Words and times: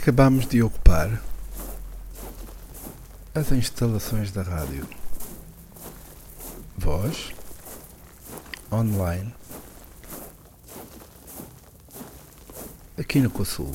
Acabamos 0.00 0.46
de 0.46 0.62
ocupar 0.62 1.20
as 3.34 3.50
instalações 3.50 4.30
da 4.30 4.42
rádio. 4.42 4.88
Voz, 6.76 7.32
online, 8.70 9.34
aqui 12.96 13.18
no 13.18 13.28
Consul. 13.28 13.74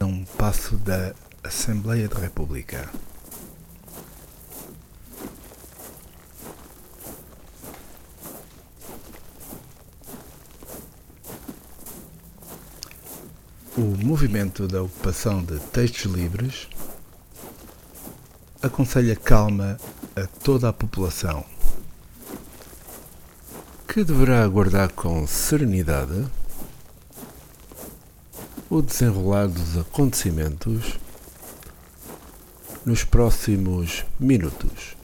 Um 0.00 0.24
passo 0.24 0.76
da 0.76 1.14
Assembleia 1.42 2.08
da 2.08 2.20
República. 2.20 2.88
Movimento 14.04 14.66
da 14.66 14.82
ocupação 14.82 15.42
de 15.42 15.58
textos 15.58 16.10
livres 16.10 16.68
aconselha 18.62 19.16
calma 19.16 19.76
a 20.16 20.26
toda 20.26 20.68
a 20.68 20.72
população, 20.72 21.44
que 23.86 24.04
deverá 24.04 24.42
aguardar 24.42 24.92
com 24.92 25.26
serenidade 25.26 26.26
o 28.70 28.80
desenrolar 28.80 29.48
dos 29.48 29.76
acontecimentos 29.76 30.98
nos 32.84 33.04
próximos 33.04 34.04
minutos. 34.18 34.96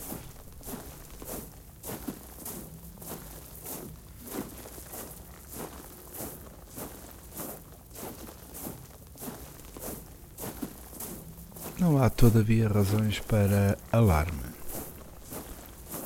Não 11.78 12.02
há, 12.02 12.10
todavia, 12.30 12.68
razões 12.68 13.20
para 13.20 13.78
alarme. 13.90 14.42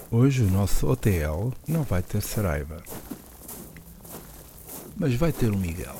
Hoje 0.08 0.44
o 0.44 0.50
nosso 0.52 0.86
OTL 0.86 1.52
não 1.66 1.82
vai 1.82 2.00
ter 2.00 2.22
Saraiva, 2.22 2.80
mas 4.96 5.16
vai 5.16 5.32
ter 5.32 5.50
o 5.50 5.56
Miguel. 5.56 5.96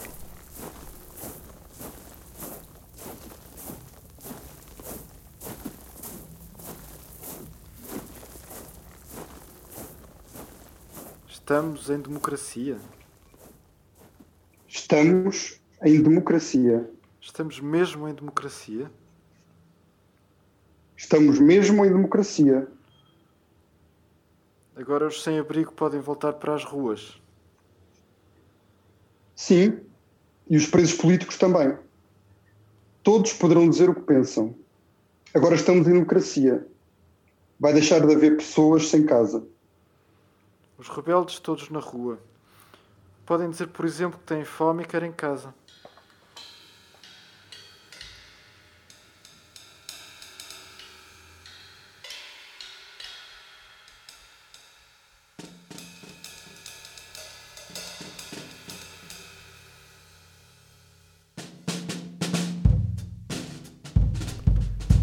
Estamos 11.29 11.91
em 11.91 11.99
democracia. 11.99 12.79
Estamos 14.69 15.61
em 15.83 16.01
democracia. 16.01 16.89
Estamos 17.21 17.59
mesmo 17.59 18.09
em 18.09 18.15
democracia. 18.15 18.89
Estamos 21.03 21.41
mesmo 21.41 21.85
em 21.85 21.93
democracia. 21.93 22.67
Agora 24.77 25.09
os 25.09 25.21
sem-abrigo 25.21 25.73
podem 25.73 26.01
voltar 26.01 26.35
para 26.35 26.55
as 26.55 26.65
ruas. 26.65 27.21
Sim, 29.35 29.81
e 30.49 30.57
os 30.57 30.67
presos 30.69 30.95
políticos 30.95 31.37
também. 31.37 31.77
Todos 33.03 33.33
poderão 33.33 33.69
dizer 33.69 33.91
o 33.91 33.95
que 33.97 34.03
pensam. 34.03 34.55
Agora 35.35 35.57
estamos 35.57 35.89
em 35.89 35.93
democracia. 35.93 36.67
Vai 37.59 37.73
deixar 37.73 38.07
de 38.07 38.15
haver 38.15 38.37
pessoas 38.37 38.89
sem 38.89 39.05
casa. 39.05 39.45
Os 40.79 40.89
rebeldes 40.89 41.41
todos 41.41 41.69
na 41.69 41.81
rua. 41.81 42.21
Podem 43.27 43.51
dizer, 43.51 43.67
por 43.69 43.85
exemplo, 43.85 44.21
que 44.21 44.27
têm 44.27 44.45
fome 44.45 44.85
e 44.85 44.87
querem 44.87 45.13
casa. 45.13 45.53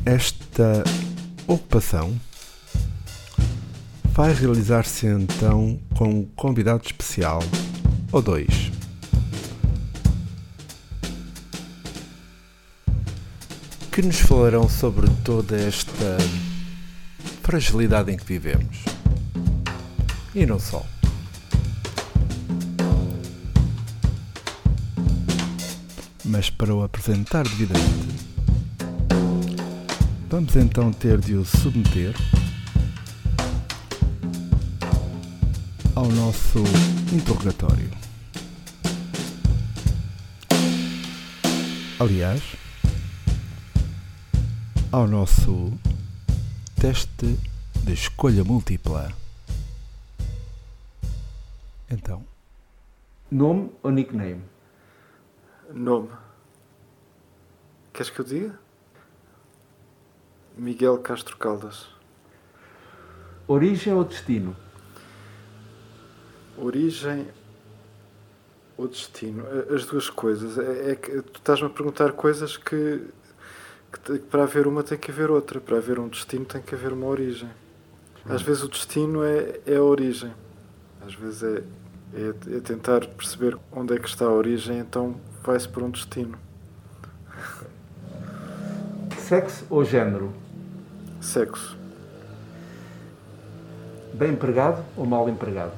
Esta 0.09 0.83
ocupação 1.45 2.19
vai 4.05 4.33
realizar-se 4.33 5.05
então 5.05 5.79
com 5.95 6.09
um 6.09 6.25
convidado 6.35 6.81
especial 6.83 7.43
ou 8.11 8.19
dois. 8.19 8.71
Que 13.91 14.01
nos 14.01 14.19
falarão 14.19 14.67
sobre 14.67 15.07
toda 15.23 15.55
esta 15.55 16.17
fragilidade 17.43 18.11
em 18.11 18.17
que 18.17 18.25
vivemos. 18.25 18.77
E 20.33 20.43
não 20.43 20.57
só. 20.57 20.83
Mas 26.25 26.49
para 26.49 26.73
o 26.73 26.81
apresentar 26.81 27.43
devidamente, 27.43 28.28
vamos 30.29 30.55
então 30.55 30.93
ter 30.93 31.19
de 31.19 31.33
o 31.33 31.43
submeter 31.43 32.13
ao 35.95 36.05
nosso 36.05 36.59
interrogatório. 37.11 37.89
Aliás, 41.99 42.41
ao 44.91 45.07
nosso 45.07 45.73
teste 46.79 47.37
de 47.83 47.93
escolha 47.93 48.43
múltipla. 48.43 49.11
Então, 51.89 52.23
Nome 53.31 53.71
ou 53.83 53.91
nickname? 53.91 54.43
Nome. 55.73 56.09
Queres 57.91 58.11
que 58.11 58.21
eu 58.21 58.25
diga? 58.25 58.68
Miguel 60.59 60.97
Castro 60.99 61.37
Caldas. 61.37 61.87
Origem 63.47 63.93
ou 63.93 64.03
destino? 64.03 64.55
Origem 66.57 67.27
ou 68.77 68.87
destino? 68.87 69.43
A- 69.47 69.73
As 69.73 69.85
duas 69.85 70.09
coisas. 70.09 70.57
É, 70.57 70.91
é 70.91 70.95
que 70.95 71.21
tu 71.21 71.37
estás-me 71.39 71.67
a 71.67 71.69
perguntar 71.69 72.11
coisas 72.11 72.57
que, 72.57 73.01
que 74.03 74.19
para 74.19 74.43
haver 74.43 74.67
uma 74.67 74.83
tem 74.83 74.97
que 74.97 75.09
haver 75.11 75.31
outra. 75.31 75.59
Para 75.59 75.77
haver 75.77 75.99
um 75.99 76.07
destino 76.07 76.45
tem 76.45 76.61
que 76.61 76.75
haver 76.75 76.91
uma 76.93 77.07
origem. 77.07 77.49
Às 78.25 78.41
vezes 78.41 78.63
o 78.63 78.67
destino 78.69 79.23
é, 79.23 79.59
é 79.65 79.77
a 79.77 79.81
origem. 79.83 80.31
Às 81.05 81.15
vezes 81.15 81.41
é, 81.41 81.63
é, 82.13 82.57
é 82.57 82.59
tentar 82.59 83.05
perceber 83.07 83.57
onde 83.71 83.95
é 83.95 83.97
que 83.99 84.07
está 84.07 84.25
a 84.25 84.31
origem, 84.31 84.77
então 84.77 85.19
vai-se 85.41 85.67
por 85.67 85.81
um 85.81 85.89
destino. 85.89 86.37
Sexo 89.17 89.65
ou 89.69 89.83
género? 89.85 90.33
Sexo. 91.21 91.77
Bem 94.13 94.31
empregado 94.31 94.85
ou 94.95 95.05
mal 95.05 95.29
empregado? 95.29 95.73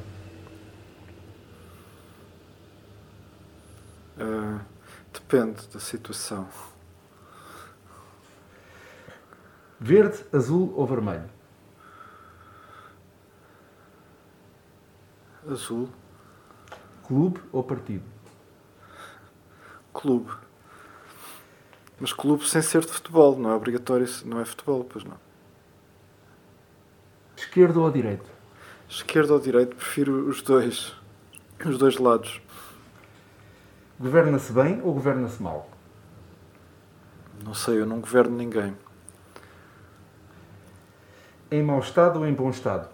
Ah, 4.19 4.61
depende 5.11 5.67
da 5.67 5.79
situação. 5.79 6.47
Verde, 9.79 10.23
azul 10.31 10.73
ou 10.75 10.85
vermelho? 10.85 11.29
Azul. 15.49 15.89
Clube 17.07 17.41
ou 17.51 17.63
partido? 17.63 18.05
Clube. 19.91 20.31
Mas 21.99 22.13
clube 22.13 22.47
sem 22.47 22.61
ser 22.61 22.81
de 22.81 22.91
futebol, 22.91 23.37
não 23.37 23.49
é 23.49 23.55
obrigatório, 23.55 24.07
não 24.23 24.39
é 24.39 24.45
futebol, 24.45 24.83
pois 24.83 25.03
não. 25.03 25.31
Esquerdo 27.41 27.81
ou 27.81 27.89
direito? 27.89 28.29
Esquerda 28.88 29.33
ou 29.33 29.39
direito, 29.39 29.75
prefiro 29.75 30.29
os 30.29 30.43
dois. 30.43 30.95
Os 31.65 31.75
dois 31.75 31.97
lados. 31.97 32.39
Governa-se 33.99 34.53
bem 34.53 34.79
ou 34.83 34.93
governa-se 34.93 35.41
mal? 35.41 35.67
Não 37.43 37.55
sei, 37.55 37.81
eu 37.81 37.85
não 37.88 37.99
governo 37.99 38.38
ninguém. 38.38 38.77
Em 41.49 41.63
mau 41.63 41.79
estado 41.79 42.19
ou 42.19 42.27
em 42.27 42.33
bom 42.33 42.51
estado? 42.51 42.88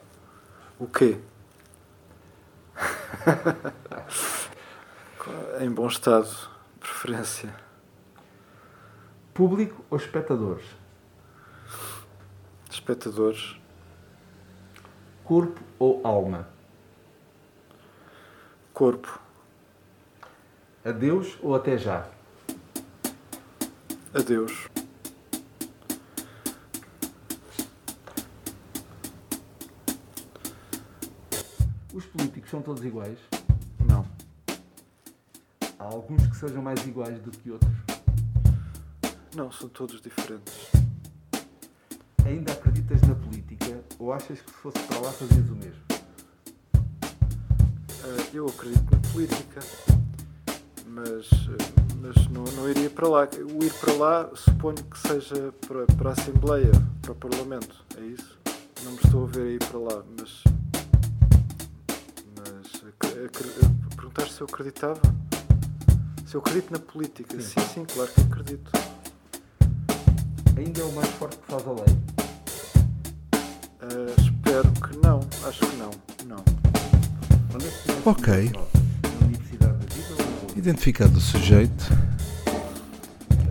O 0.79 0.87
quê? 0.87 1.19
em 5.59 5.69
bom 5.69 5.87
estado, 5.87 6.29
preferência. 6.79 7.53
Público 9.33 9.83
ou 9.89 9.97
espectadores? 9.97 10.65
Espectadores. 12.71 13.66
Corpo 15.27 15.61
ou 15.77 15.99
alma? 16.07 16.47
Corpo. 18.73 19.19
Adeus 20.85 21.37
ou 21.41 21.53
até 21.53 21.77
já? 21.77 22.09
Adeus. 24.13 24.69
Os 31.93 32.05
políticos 32.05 32.49
são 32.49 32.61
todos 32.61 32.85
iguais? 32.85 33.19
Não. 33.85 34.07
Há 35.77 35.83
alguns 35.83 36.25
que 36.25 36.37
sejam 36.37 36.61
mais 36.61 36.81
iguais 36.87 37.19
do 37.19 37.31
que 37.31 37.51
outros? 37.51 37.75
Não, 39.35 39.51
são 39.51 39.67
todos 39.67 39.99
diferentes. 39.99 40.71
Ainda 42.25 42.55
política 42.55 42.76
ou 43.99 44.13
achas 44.13 44.39
que 44.41 44.49
se 44.49 44.57
fosse 44.57 44.79
para 44.79 44.99
lá 44.99 45.11
fazias 45.11 45.49
o 45.49 45.55
mesmo? 45.55 45.81
Ah, 48.03 48.29
eu 48.33 48.45
acredito 48.45 48.85
na 48.91 48.99
política, 49.11 49.59
mas, 50.85 51.29
ah, 51.49 51.81
mas 52.01 52.27
não, 52.27 52.43
não 52.43 52.69
iria 52.69 52.89
para 52.89 53.07
lá. 53.07 53.27
O 53.53 53.63
ir 53.63 53.73
para 53.73 53.93
lá 53.93 54.29
suponho 54.35 54.83
que 54.83 54.97
seja 54.99 55.53
para, 55.67 55.85
para 55.95 56.09
a 56.09 56.13
Assembleia, 56.13 56.71
para 57.01 57.11
o 57.11 57.15
Parlamento, 57.15 57.83
é 57.97 58.01
isso? 58.01 58.37
Não 58.83 58.91
me 58.91 58.99
estou 59.03 59.23
a 59.23 59.27
ver 59.27 59.55
ir 59.55 59.59
para 59.59 59.79
lá, 59.79 60.03
mas. 60.19 60.43
Mas. 62.37 62.83
Perguntaste 63.95 64.33
se 64.33 64.41
eu 64.41 64.47
acreditava? 64.47 65.01
Se 66.25 66.35
eu 66.35 66.41
acredito 66.41 66.71
na 66.71 66.79
política? 66.79 67.41
Sim. 67.41 67.59
Sim, 67.59 67.67
sim, 67.73 67.85
claro 67.85 68.11
que 68.11 68.21
acredito. 68.21 68.71
Ainda 70.55 70.81
é 70.81 70.83
o 70.83 70.91
mais 70.93 71.09
forte 71.11 71.37
que 71.37 71.45
faz 71.45 71.67
a 71.67 71.71
lei? 71.71 72.06
Espero 74.47 74.71
que 74.71 74.97
não, 75.05 75.19
acho 75.45 75.59
que 75.59 75.75
não. 75.75 75.91
Não. 76.25 76.43
Ok. 78.05 78.49
Identificado 80.55 81.17
o 81.17 81.19
sujeito, 81.19 81.91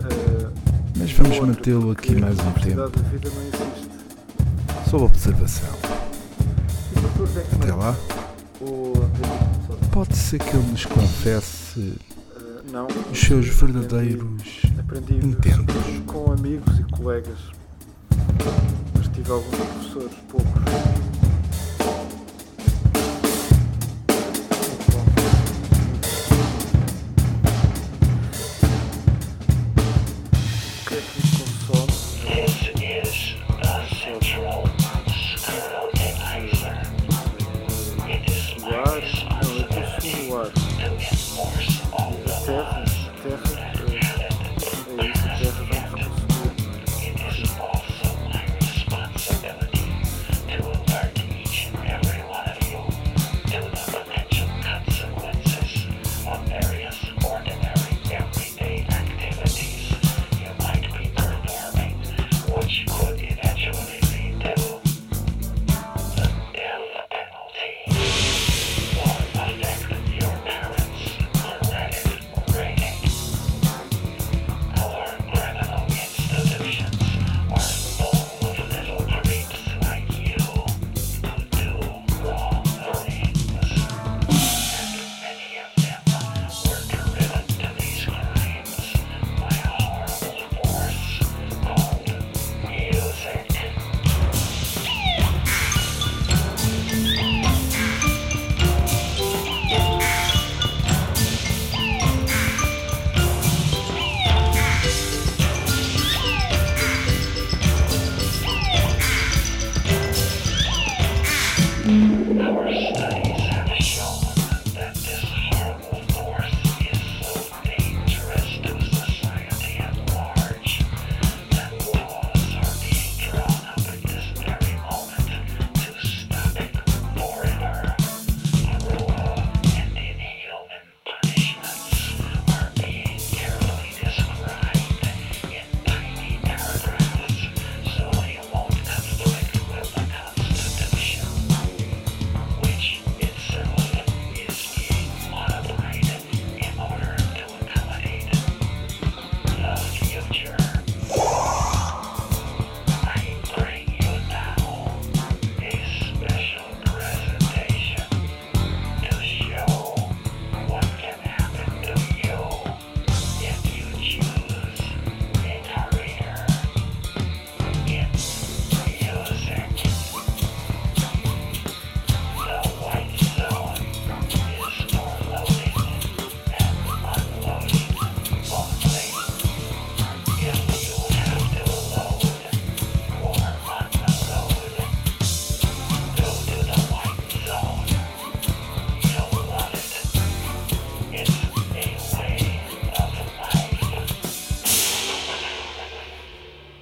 Ah, 0.01 0.51
mas 0.97 1.11
vamos 1.11 1.39
mantê-lo 1.39 1.91
aqui 1.91 2.15
mais 2.15 2.35
um 2.39 2.51
tempo, 2.53 2.81
sob 4.89 5.03
observação. 5.05 5.69
Até 7.61 7.73
lá, 7.75 7.95
pode 9.91 10.17
ser 10.17 10.39
que 10.39 10.49
ele 10.49 10.71
nos 10.71 10.85
confesse 10.85 11.93
não. 12.71 12.87
os 13.11 13.19
seus 13.19 13.47
verdadeiros 13.49 14.63
intentos. 15.23 15.75
com 16.07 16.31
amigos 16.31 16.79
e 16.79 16.83
colegas. 16.91 17.37
Alguns 19.29 19.57
professores, 19.57 20.13
poucos. 20.31 21.26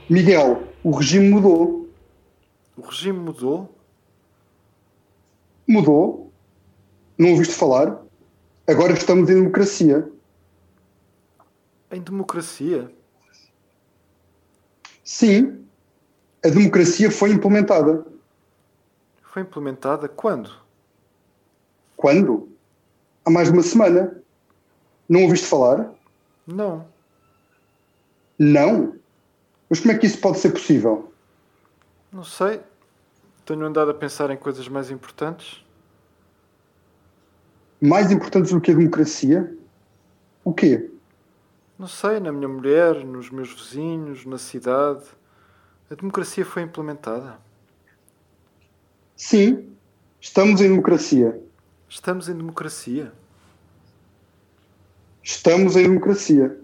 Miguel, 0.09 0.67
o 0.83 0.91
regime 0.91 1.29
mudou. 1.29 1.89
O 2.77 2.81
regime 2.81 3.17
mudou? 3.17 3.75
Mudou. 5.67 6.31
Não 7.17 7.31
ouviste 7.31 7.55
falar? 7.55 8.01
Agora 8.67 8.93
estamos 8.93 9.29
em 9.29 9.35
democracia. 9.35 10.11
Em 11.91 12.01
democracia? 12.01 12.91
Sim, 15.03 15.65
a 16.43 16.49
democracia 16.49 17.09
foi 17.09 17.31
implementada. 17.31 18.05
Foi 19.23 19.41
implementada 19.41 20.07
quando? 20.07 20.51
Quando? 21.95 22.49
Há 23.23 23.31
mais 23.31 23.47
de 23.47 23.53
uma 23.53 23.63
semana. 23.63 24.21
Não 25.09 25.23
ouviste 25.23 25.47
falar? 25.47 25.91
Não. 26.45 26.87
Não. 28.37 28.95
Mas 29.69 29.79
como 29.79 29.91
é 29.91 29.97
que 29.97 30.05
isso 30.05 30.19
pode 30.19 30.39
ser 30.39 30.51
possível? 30.51 31.11
Não 32.11 32.23
sei. 32.23 32.61
Tenho 33.45 33.65
andado 33.65 33.91
a 33.91 33.93
pensar 33.93 34.29
em 34.31 34.37
coisas 34.37 34.67
mais 34.67 34.89
importantes. 34.89 35.63
Mais 37.81 38.11
importantes 38.11 38.51
do 38.51 38.61
que 38.61 38.71
a 38.71 38.75
democracia? 38.75 39.55
O 40.43 40.53
quê? 40.53 40.89
Não 41.77 41.87
sei, 41.87 42.19
na 42.19 42.31
minha 42.31 42.47
mulher, 42.47 43.03
nos 43.03 43.29
meus 43.29 43.53
vizinhos, 43.53 44.25
na 44.25 44.37
cidade. 44.37 45.03
A 45.89 45.95
democracia 45.95 46.45
foi 46.45 46.61
implementada. 46.61 47.37
Sim, 49.15 49.75
estamos 50.19 50.61
em 50.61 50.69
democracia. 50.69 51.39
Estamos 51.87 52.29
em 52.29 52.35
democracia. 52.35 53.11
Estamos 55.21 55.75
em 55.75 55.83
democracia. 55.83 56.57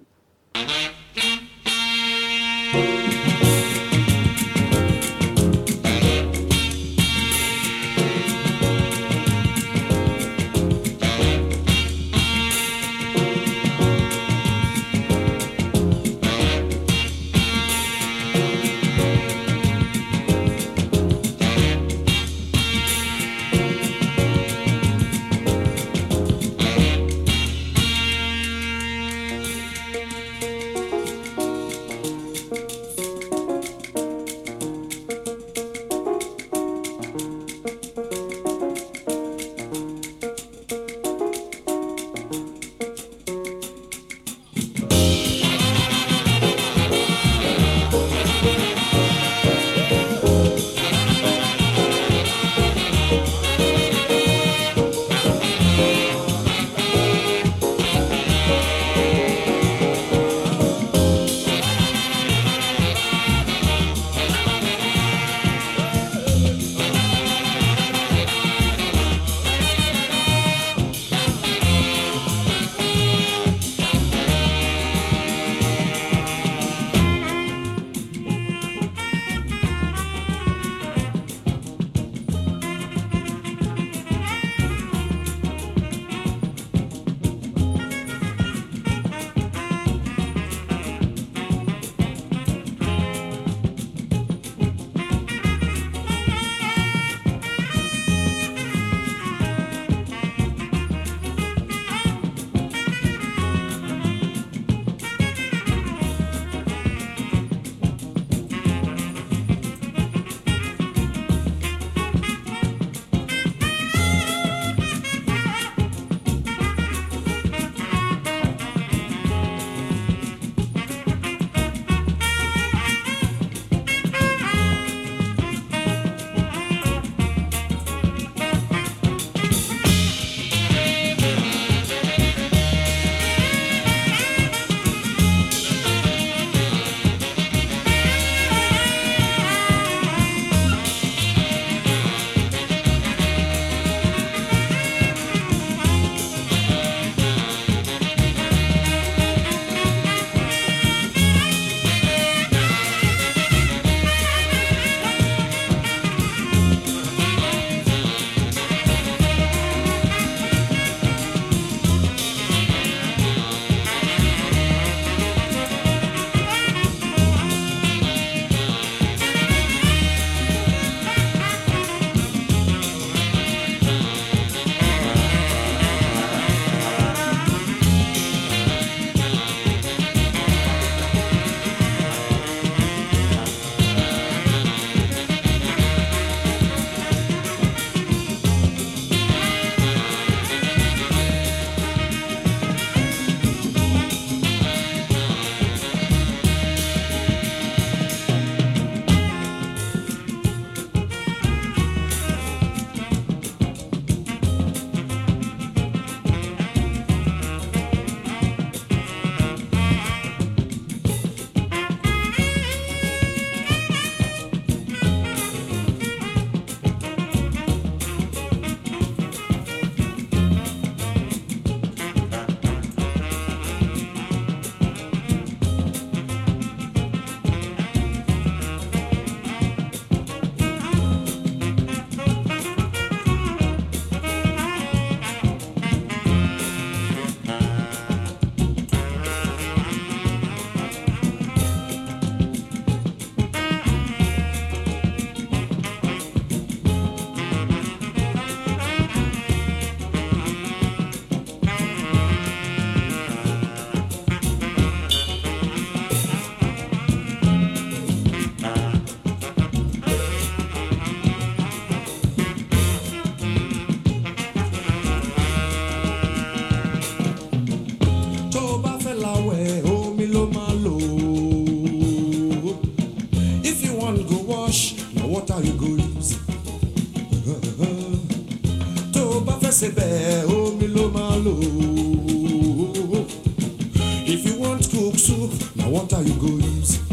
If 284.33 284.45
you 284.45 284.60
want 284.60 284.89
cook 284.89 285.15
soup, 285.15 285.75
now 285.75 285.89
what 285.89 286.13
are 286.13 286.24
you 286.24 286.33
go 286.36 286.48
use. 286.48 287.10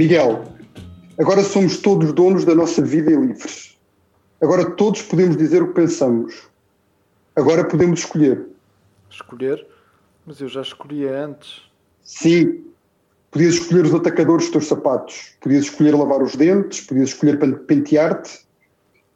Miguel, 0.00 0.44
agora 1.18 1.42
somos 1.42 1.76
todos 1.76 2.10
donos 2.14 2.46
da 2.46 2.54
nossa 2.54 2.80
vida 2.80 3.10
e 3.10 3.16
livres. 3.16 3.78
Agora 4.40 4.70
todos 4.70 5.02
podemos 5.02 5.36
dizer 5.36 5.62
o 5.62 5.68
que 5.68 5.74
pensamos. 5.74 6.48
Agora 7.36 7.68
podemos 7.68 8.00
escolher. 8.00 8.46
Escolher? 9.10 9.66
Mas 10.24 10.40
eu 10.40 10.48
já 10.48 10.62
escolhia 10.62 11.26
antes. 11.26 11.64
Sim, 12.02 12.64
podias 13.30 13.56
escolher 13.56 13.84
os 13.84 13.94
atacadores 13.94 14.44
dos 14.46 14.52
teus 14.52 14.68
sapatos, 14.68 15.34
podias 15.38 15.64
escolher 15.64 15.94
lavar 15.94 16.22
os 16.22 16.34
dentes, 16.34 16.80
podias 16.80 17.10
escolher 17.10 17.38
pen- 17.38 17.58
pentear-te, 17.66 18.40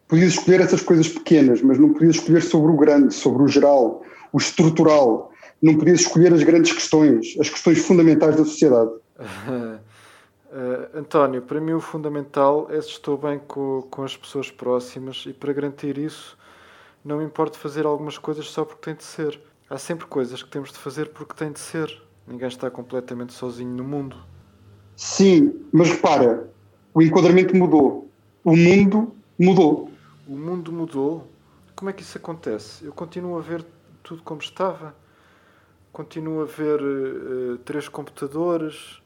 podias 0.07 0.35
escolher 0.35 0.61
essas 0.61 0.83
coisas 0.83 1.09
pequenas, 1.09 1.63
mas 1.63 1.79
não 1.79 1.95
podias 1.95 2.17
escolher 2.17 2.43
sobre 2.43 2.71
o 2.71 2.77
grande, 2.77 3.15
sobre 3.15 3.43
o 3.43 3.49
geral, 3.49 4.03
o 4.35 4.37
estrutural. 4.37 5.33
Não 5.63 5.79
podias 5.79 6.01
escolher 6.01 6.35
as 6.35 6.43
grandes 6.43 6.75
questões, 6.75 7.35
as 7.41 7.49
questões 7.49 7.79
fundamentais 7.79 8.37
da 8.37 8.45
sociedade. 8.45 8.91
Eh, 10.55 10.99
António, 10.99 11.43
para 11.43 11.61
mim 11.61 11.73
o 11.73 11.81
fundamental 11.81 12.69
é 12.71 12.81
se 12.81 12.91
estou 12.91 13.19
bem 13.19 13.41
com, 13.41 13.83
com 13.91 14.05
as 14.05 14.17
pessoas 14.17 14.53
próximas 14.53 15.25
e 15.27 15.33
para 15.33 15.53
garantir 15.53 15.99
isso 15.99 16.39
não 17.05 17.19
me 17.19 17.25
importa 17.25 17.59
fazer 17.59 17.85
algumas 17.85 18.19
coisas 18.19 18.49
só 18.49 18.65
porque 18.65 18.83
tem 18.83 18.95
de 18.95 19.03
ser. 19.03 19.41
Há 19.69 19.79
sempre 19.79 20.07
coisas 20.07 20.45
que 20.45 20.49
temos 20.49 20.71
de 20.71 20.79
fazer 20.79 21.09
porque 21.09 21.35
tem 21.35 21.51
de 21.51 21.59
ser. 21.59 22.01
Ninguém 22.25 22.47
está 22.47 22.71
completamente 22.71 23.33
sozinho 23.33 23.71
no 23.71 23.83
mundo. 23.83 24.17
Sim, 24.95 25.67
mas 25.73 25.91
repara, 25.91 26.49
o 26.95 27.03
enquadramento 27.03 27.57
mudou. 27.57 28.09
O 28.45 28.57
mundo 28.57 29.13
mudou. 29.37 29.91
O 30.29 30.37
mundo 30.37 30.71
mudou. 30.71 31.29
Como 31.75 31.91
é 31.91 31.93
que 31.93 32.03
isso 32.03 32.17
acontece? 32.17 32.85
Eu 32.85 32.93
continuo 32.93 33.37
a 33.37 33.41
ver 33.41 33.67
tudo 34.05 34.23
como 34.23 34.41
estava. 34.41 34.95
Continuo 35.93 36.43
a 36.43 36.45
ver 36.45 36.81
eh, 36.81 37.59
três 37.65 37.89
computadores, 37.89 39.03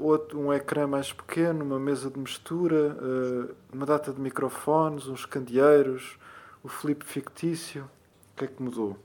outro, 0.00 0.40
um 0.40 0.52
ecrã 0.52 0.86
mais 0.86 1.12
pequeno, 1.12 1.64
uma 1.64 1.78
mesa 1.78 2.10
de 2.10 2.18
mistura, 2.18 2.96
eh, 3.00 3.54
uma 3.72 3.84
data 3.84 4.12
de 4.12 4.20
microfones, 4.20 5.06
uns 5.06 5.26
candeeiros, 5.26 6.18
o 6.62 6.68
flip 6.68 7.04
fictício. 7.04 7.82
O 7.82 8.38
que 8.38 8.44
é 8.44 8.48
que 8.48 8.62
mudou? 8.62 8.96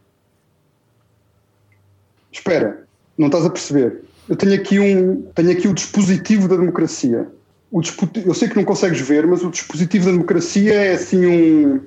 Espera, 2.31 2.87
não 3.17 3.27
estás 3.27 3.45
a 3.45 3.49
perceber. 3.49 4.03
Eu 4.27 4.35
tenho 4.35 4.55
aqui, 4.55 4.79
um, 4.79 5.21
tenho 5.33 5.51
aqui 5.51 5.67
o 5.67 5.73
dispositivo 5.73 6.47
da 6.47 6.55
democracia. 6.55 7.29
O 7.71 7.81
eu 8.25 8.33
sei 8.33 8.47
que 8.47 8.55
não 8.55 8.63
consegues 8.63 9.01
ver, 9.01 9.27
mas 9.27 9.43
o 9.43 9.49
dispositivo 9.49 10.05
da 10.05 10.11
democracia 10.11 10.73
é 10.73 10.93
assim 10.93 11.25
um, 11.25 11.81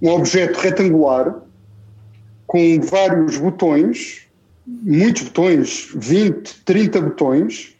um 0.00 0.10
objeto 0.10 0.58
retangular 0.58 1.42
com 2.46 2.80
vários 2.80 3.36
botões, 3.36 4.26
muitos 4.66 5.22
botões, 5.22 5.88
20, 5.94 6.64
30 6.64 7.00
botões, 7.00 7.75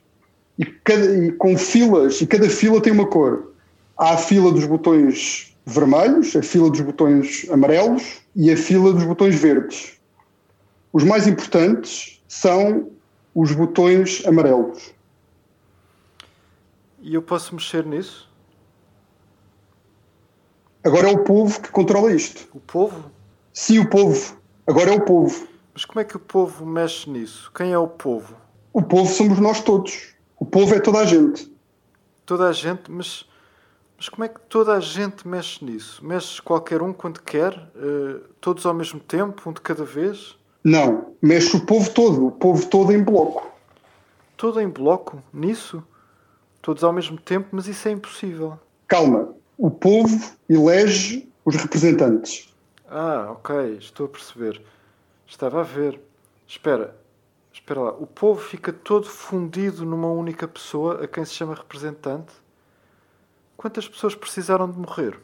e, 0.58 0.64
cada- 0.64 1.16
e 1.24 1.32
com 1.32 1.56
filas, 1.56 2.20
e 2.20 2.26
cada 2.26 2.48
fila 2.48 2.80
tem 2.80 2.92
uma 2.92 3.06
cor. 3.06 3.52
Há 3.96 4.14
a 4.14 4.16
fila 4.18 4.52
dos 4.52 4.64
botões 4.64 5.56
vermelhos, 5.64 6.34
a 6.36 6.42
fila 6.42 6.70
dos 6.70 6.80
botões 6.80 7.46
amarelos 7.50 8.20
e 8.34 8.50
a 8.52 8.56
fila 8.56 8.92
dos 8.92 9.04
botões 9.04 9.34
verdes. 9.34 9.98
Os 10.92 11.02
mais 11.04 11.26
importantes 11.26 12.22
são 12.28 12.90
os 13.34 13.52
botões 13.52 14.24
amarelos. 14.26 14.94
E 17.00 17.14
eu 17.14 17.22
posso 17.22 17.54
mexer 17.54 17.84
nisso? 17.84 18.28
Agora 20.82 21.10
é 21.10 21.12
o 21.12 21.24
povo 21.24 21.60
que 21.60 21.70
controla 21.70 22.12
isto. 22.12 22.48
O 22.54 22.60
povo? 22.60 23.10
Sim, 23.52 23.80
o 23.80 23.90
povo. 23.90 24.36
Agora 24.66 24.90
é 24.92 24.94
o 24.94 25.00
povo. 25.04 25.48
Mas 25.74 25.84
como 25.84 26.00
é 26.00 26.04
que 26.04 26.16
o 26.16 26.20
povo 26.20 26.64
mexe 26.64 27.10
nisso? 27.10 27.50
Quem 27.54 27.72
é 27.72 27.78
o 27.78 27.88
povo? 27.88 28.34
O 28.72 28.82
povo 28.82 29.10
somos 29.12 29.38
nós 29.38 29.60
todos. 29.60 30.14
O 30.38 30.44
povo 30.44 30.74
é 30.74 30.80
toda 30.80 30.98
a 30.98 31.04
gente. 31.04 31.52
Toda 32.24 32.48
a 32.48 32.52
gente, 32.52 32.90
mas, 32.90 33.26
mas 33.96 34.08
como 34.08 34.24
é 34.24 34.28
que 34.28 34.40
toda 34.40 34.74
a 34.74 34.80
gente 34.80 35.26
mexe 35.26 35.64
nisso? 35.64 36.04
Mexe 36.04 36.42
qualquer 36.42 36.82
um 36.82 36.92
quando 36.92 37.22
quer? 37.22 37.52
Eh, 37.76 38.20
todos 38.40 38.66
ao 38.66 38.74
mesmo 38.74 39.00
tempo, 39.00 39.48
um 39.48 39.52
de 39.52 39.60
cada 39.60 39.84
vez? 39.84 40.36
Não, 40.62 41.14
mexe 41.22 41.56
o 41.56 41.64
povo 41.64 41.88
todo, 41.90 42.26
o 42.26 42.32
povo 42.32 42.66
todo 42.66 42.92
em 42.92 43.02
bloco. 43.02 43.50
Todo 44.36 44.60
em 44.60 44.68
bloco? 44.68 45.22
Nisso? 45.32 45.82
Todos 46.60 46.82
ao 46.82 46.92
mesmo 46.92 47.16
tempo, 47.16 47.48
mas 47.52 47.68
isso 47.68 47.86
é 47.88 47.92
impossível. 47.92 48.58
Calma, 48.88 49.34
o 49.56 49.70
povo 49.70 50.32
elege 50.48 51.28
os 51.44 51.54
representantes. 51.54 52.52
Ah, 52.90 53.28
ok, 53.30 53.76
estou 53.78 54.06
a 54.06 54.08
perceber. 54.08 54.60
Estava 55.26 55.60
a 55.60 55.64
ver. 55.64 56.00
Espera, 56.46 56.94
espera 57.66 57.80
lá. 57.80 57.90
O 57.90 58.06
povo 58.06 58.40
fica 58.40 58.72
todo 58.72 59.06
fundido 59.06 59.84
numa 59.84 60.06
única 60.06 60.46
pessoa 60.46 61.02
a 61.02 61.08
quem 61.08 61.24
se 61.24 61.32
chama 61.32 61.54
representante? 61.54 62.32
Quantas 63.56 63.88
pessoas 63.88 64.14
precisaram 64.14 64.70
de 64.70 64.78
morrer? 64.78 65.18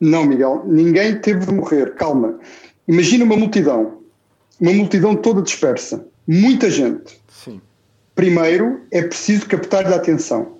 Não, 0.00 0.24
Miguel, 0.24 0.62
ninguém 0.64 1.20
teve 1.20 1.44
de 1.44 1.52
morrer. 1.52 1.94
Calma. 1.96 2.38
Imagina 2.88 3.24
uma 3.26 3.36
multidão. 3.36 4.00
Uma 4.58 4.72
multidão 4.72 5.14
toda 5.14 5.42
dispersa. 5.42 6.06
Muita 6.26 6.70
gente. 6.70 7.20
Sim. 7.28 7.60
Primeiro, 8.14 8.80
é 8.90 9.02
preciso 9.02 9.46
captar-lhe 9.46 9.92
a 9.92 9.96
atenção. 9.96 10.56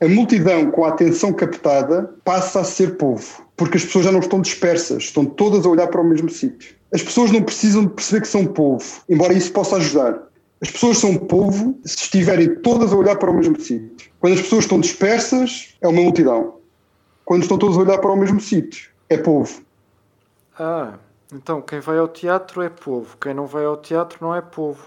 A 0.00 0.06
multidão 0.06 0.70
com 0.70 0.84
a 0.84 0.90
atenção 0.90 1.32
captada 1.32 2.14
passa 2.24 2.60
a 2.60 2.64
ser 2.64 2.96
povo, 2.96 3.44
porque 3.60 3.76
as 3.76 3.84
pessoas 3.84 4.06
já 4.06 4.10
não 4.10 4.20
estão 4.20 4.40
dispersas, 4.40 5.02
estão 5.02 5.26
todas 5.26 5.66
a 5.66 5.68
olhar 5.68 5.86
para 5.88 6.00
o 6.00 6.04
mesmo 6.04 6.30
sítio. 6.30 6.74
As 6.94 7.02
pessoas 7.02 7.30
não 7.30 7.42
precisam 7.42 7.84
de 7.84 7.90
perceber 7.90 8.22
que 8.22 8.28
são 8.28 8.46
povo, 8.46 9.02
embora 9.06 9.34
isso 9.34 9.52
possa 9.52 9.76
ajudar. 9.76 10.18
As 10.62 10.70
pessoas 10.70 10.96
são 10.96 11.14
povo 11.14 11.78
se 11.84 12.04
estiverem 12.04 12.54
todas 12.62 12.90
a 12.90 12.96
olhar 12.96 13.16
para 13.16 13.30
o 13.30 13.34
mesmo 13.34 13.60
sítio. 13.60 14.10
Quando 14.18 14.32
as 14.32 14.40
pessoas 14.40 14.64
estão 14.64 14.80
dispersas, 14.80 15.74
é 15.82 15.86
uma 15.86 16.00
multidão. 16.00 16.54
Quando 17.22 17.42
estão 17.42 17.58
todas 17.58 17.76
a 17.76 17.80
olhar 17.80 17.98
para 17.98 18.10
o 18.10 18.16
mesmo 18.16 18.40
sítio, 18.40 18.92
é 19.10 19.18
povo. 19.18 19.60
Ah, 20.58 20.94
então 21.30 21.60
quem 21.60 21.80
vai 21.80 21.98
ao 21.98 22.08
teatro 22.08 22.62
é 22.62 22.70
povo, 22.70 23.18
quem 23.20 23.34
não 23.34 23.46
vai 23.46 23.66
ao 23.66 23.76
teatro 23.76 24.16
não 24.22 24.34
é 24.34 24.40
povo. 24.40 24.86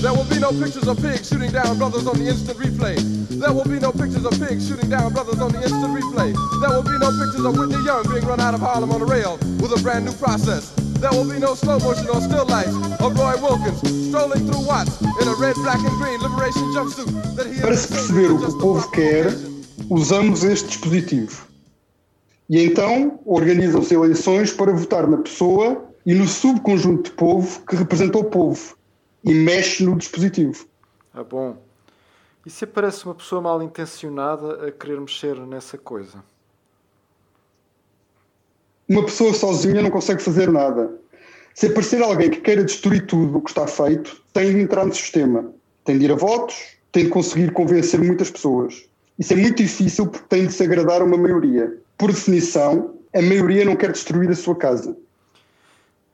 There 0.00 0.12
will 0.12 0.28
be 0.28 0.38
no 0.38 0.52
pictures 0.52 0.86
of 0.88 1.00
pigs 1.00 1.28
shooting 1.28 1.50
down 1.50 1.78
brothers 1.78 2.06
on 2.06 2.18
the 2.18 2.28
instant 2.28 2.58
replay. 2.58 3.00
There 3.40 3.52
will 3.52 3.64
be 3.64 3.80
no 3.80 3.90
pictures 3.92 4.26
of 4.26 4.36
pigs 4.38 4.68
shooting 4.68 4.90
down 4.90 5.12
brothers 5.14 5.40
on 5.40 5.52
the 5.52 5.62
instant 5.62 5.88
replay. 5.88 6.36
There 6.60 6.68
will 6.68 6.84
be 6.84 6.98
no 7.00 7.08
pictures 7.16 7.44
of 7.44 7.56
Whitney 7.56 7.82
Young 7.82 8.04
being 8.12 8.24
run 8.26 8.38
out 8.38 8.52
of 8.52 8.60
Harlem 8.60 8.92
on 8.92 9.00
a 9.00 9.06
rail 9.06 9.38
with 9.56 9.72
a 9.72 9.80
brand 9.82 10.04
new 10.04 10.12
process. 10.12 10.70
There 11.00 11.10
will 11.10 11.24
be 11.24 11.38
no 11.38 11.54
slow 11.54 11.78
motion 11.78 12.08
or 12.08 12.20
still 12.20 12.44
lights 12.44 12.76
of 13.00 13.16
Roy 13.16 13.40
Wilkins 13.40 13.80
strolling 14.08 14.44
through 14.44 14.66
Watts 14.66 15.00
in 15.00 15.28
a 15.28 15.34
red, 15.34 15.56
black, 15.64 15.80
and 15.80 15.96
green 15.96 16.20
liberation 16.20 16.62
jumpsuit 16.76 17.08
that 17.34 17.46
he 17.46 17.60
Para 17.60 17.76
se 17.76 17.88
perceber 17.88 18.32
o 18.32 18.38
que 18.38 18.50
o 18.52 18.58
povo 18.58 18.90
quer, 18.90 19.32
usamos 19.88 20.44
este 20.44 20.68
dispositivo. 20.68 21.46
E 22.50 22.62
então 22.62 23.18
organizam-se 23.24 23.94
eleições 23.94 24.52
para 24.52 24.72
votar 24.72 25.06
na 25.08 25.16
pessoa 25.16 25.84
e 26.04 26.14
no 26.14 26.28
subconjunto 26.28 27.10
de 27.10 27.16
povo 27.16 27.60
que 27.66 27.76
representa 27.76 28.18
o 28.18 28.24
povo 28.24 28.76
e 29.24 29.34
mexe 29.34 29.84
no 29.84 29.96
dispositivo. 29.96 30.66
Ah, 31.12 31.24
bom. 31.24 31.56
E 32.44 32.50
se 32.50 32.64
aparece 32.64 33.04
uma 33.04 33.14
pessoa 33.14 33.40
mal 33.40 33.62
intencionada 33.62 34.68
a 34.68 34.70
querer 34.70 35.00
mexer 35.00 35.36
nessa 35.46 35.76
coisa? 35.76 36.22
Uma 38.88 39.04
pessoa 39.04 39.34
sozinha 39.34 39.82
não 39.82 39.90
consegue 39.90 40.22
fazer 40.22 40.50
nada. 40.50 40.96
Se 41.54 41.66
aparecer 41.66 42.02
alguém 42.02 42.30
que 42.30 42.40
queira 42.40 42.62
destruir 42.62 43.06
tudo 43.06 43.38
o 43.38 43.42
que 43.42 43.50
está 43.50 43.66
feito, 43.66 44.22
tem 44.32 44.52
de 44.52 44.60
entrar 44.60 44.86
no 44.86 44.94
sistema. 44.94 45.50
Tem 45.84 45.98
de 45.98 46.04
ir 46.04 46.12
a 46.12 46.14
votos, 46.14 46.76
tem 46.92 47.04
de 47.04 47.10
conseguir 47.10 47.50
convencer 47.52 48.00
muitas 48.00 48.30
pessoas. 48.30 48.84
Isso 49.18 49.32
é 49.32 49.36
muito 49.36 49.62
difícil 49.62 50.06
porque 50.06 50.26
tem 50.28 50.46
de 50.46 50.52
se 50.52 50.62
agradar 50.62 51.00
a 51.00 51.04
uma 51.04 51.16
maioria. 51.16 51.76
Por 51.98 52.12
definição, 52.12 52.94
a 53.14 53.22
maioria 53.22 53.64
não 53.64 53.74
quer 53.74 53.90
destruir 53.90 54.30
a 54.30 54.34
sua 54.34 54.54
casa. 54.54 54.96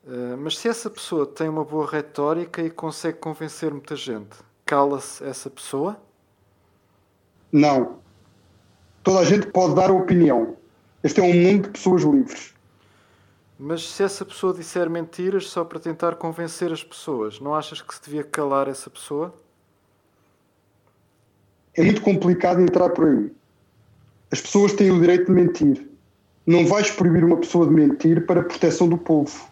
Ah, 0.06 0.36
mas 0.36 0.58
se 0.58 0.68
essa 0.68 0.90
pessoa 0.90 1.26
tem 1.26 1.48
uma 1.48 1.64
boa 1.64 1.88
retórica 1.88 2.62
e 2.62 2.70
consegue 2.70 3.18
convencer 3.18 3.70
muita 3.70 3.96
gente, 3.96 4.36
cala-se 4.64 5.24
essa 5.24 5.48
pessoa? 5.48 5.96
Não. 7.50 7.98
Toda 9.02 9.20
a 9.20 9.24
gente 9.24 9.46
pode 9.48 9.74
dar 9.74 9.90
opinião. 9.90 10.56
Este 11.02 11.20
é 11.20 11.22
um 11.22 11.34
mundo 11.34 11.64
de 11.64 11.70
pessoas 11.70 12.02
livres. 12.02 12.54
Mas 13.58 13.88
se 13.88 14.02
essa 14.02 14.24
pessoa 14.24 14.52
disser 14.54 14.88
mentiras 14.88 15.48
só 15.48 15.64
para 15.64 15.78
tentar 15.78 16.16
convencer 16.16 16.72
as 16.72 16.82
pessoas, 16.82 17.38
não 17.40 17.54
achas 17.54 17.80
que 17.80 17.94
se 17.94 18.02
devia 18.02 18.24
calar 18.24 18.68
essa 18.68 18.88
pessoa? 18.88 19.34
É 21.74 21.82
muito 21.82 22.02
complicado 22.02 22.60
entrar 22.60 22.90
por 22.90 23.06
aí. 23.06 23.32
As 24.30 24.40
pessoas 24.40 24.72
têm 24.72 24.90
o 24.90 25.00
direito 25.00 25.26
de 25.26 25.32
mentir. 25.32 25.88
Não 26.46 26.66
vais 26.66 26.90
proibir 26.90 27.24
uma 27.24 27.36
pessoa 27.36 27.66
de 27.66 27.72
mentir 27.72 28.26
para 28.26 28.40
a 28.40 28.44
proteção 28.44 28.88
do 28.88 28.98
povo. 28.98 29.51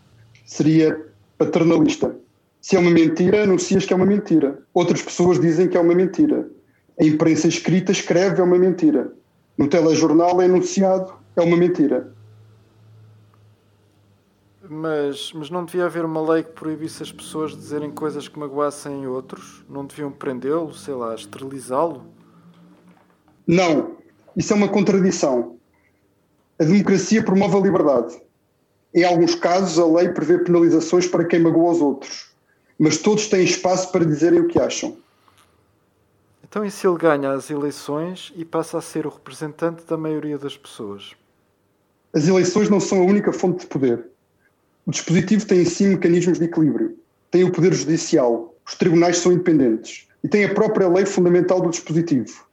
Seria 0.50 1.06
paternalista. 1.38 2.16
Se 2.60 2.74
é 2.74 2.80
uma 2.80 2.90
mentira, 2.90 3.44
anuncias 3.44 3.86
que 3.86 3.92
é 3.92 3.96
uma 3.96 4.04
mentira. 4.04 4.60
Outras 4.74 5.00
pessoas 5.00 5.38
dizem 5.38 5.68
que 5.68 5.76
é 5.76 5.80
uma 5.80 5.94
mentira. 5.94 6.50
A 7.00 7.04
imprensa 7.04 7.46
escrita 7.46 7.92
escreve 7.92 8.40
é 8.40 8.42
uma 8.42 8.58
mentira. 8.58 9.12
No 9.56 9.68
telejornal 9.68 10.42
é 10.42 10.46
anunciado 10.46 11.14
é 11.36 11.40
uma 11.40 11.56
mentira. 11.56 12.12
Mas, 14.68 15.32
mas 15.32 15.50
não 15.50 15.64
devia 15.64 15.86
haver 15.86 16.04
uma 16.04 16.20
lei 16.20 16.42
que 16.42 16.50
proibisse 16.50 17.00
as 17.00 17.12
pessoas 17.12 17.52
de 17.52 17.58
dizerem 17.58 17.92
coisas 17.92 18.26
que 18.26 18.36
magoassem 18.36 19.06
outros? 19.06 19.64
Não 19.68 19.86
deviam 19.86 20.10
prendê-lo, 20.10 20.74
sei 20.74 20.94
lá, 20.94 21.14
esterilizá-lo? 21.14 22.06
Não. 23.46 23.98
Isso 24.36 24.52
é 24.52 24.56
uma 24.56 24.68
contradição. 24.68 25.58
A 26.58 26.64
democracia 26.64 27.22
promove 27.22 27.56
a 27.56 27.60
liberdade. 27.60 28.20
Em 28.94 29.04
alguns 29.04 29.34
casos, 29.34 29.78
a 29.78 29.86
lei 29.86 30.08
prevê 30.08 30.38
penalizações 30.38 31.06
para 31.06 31.24
quem 31.24 31.40
magoa 31.40 31.72
os 31.72 31.80
outros. 31.80 32.30
Mas 32.78 32.98
todos 32.98 33.28
têm 33.28 33.44
espaço 33.44 33.92
para 33.92 34.04
dizerem 34.04 34.40
o 34.40 34.48
que 34.48 34.58
acham. 34.58 34.96
Então, 36.42 36.64
e 36.64 36.70
se 36.70 36.86
ele 36.86 36.98
ganha 36.98 37.30
as 37.30 37.48
eleições 37.48 38.32
e 38.34 38.44
passa 38.44 38.78
a 38.78 38.82
ser 38.82 39.06
o 39.06 39.10
representante 39.10 39.84
da 39.86 39.96
maioria 39.96 40.36
das 40.36 40.56
pessoas? 40.56 41.12
As 42.12 42.26
eleições 42.26 42.68
não 42.68 42.80
são 42.80 43.02
a 43.02 43.04
única 43.04 43.32
fonte 43.32 43.60
de 43.60 43.66
poder. 43.66 44.04
O 44.84 44.90
dispositivo 44.90 45.46
tem 45.46 45.60
em 45.60 45.64
si 45.64 45.86
mecanismos 45.86 46.38
de 46.40 46.46
equilíbrio. 46.46 46.98
Tem 47.30 47.44
o 47.44 47.52
poder 47.52 47.72
judicial, 47.72 48.52
os 48.66 48.74
tribunais 48.74 49.18
são 49.18 49.30
independentes 49.30 50.08
e 50.24 50.28
tem 50.28 50.44
a 50.44 50.52
própria 50.52 50.88
lei 50.88 51.06
fundamental 51.06 51.60
do 51.60 51.70
dispositivo. 51.70 52.44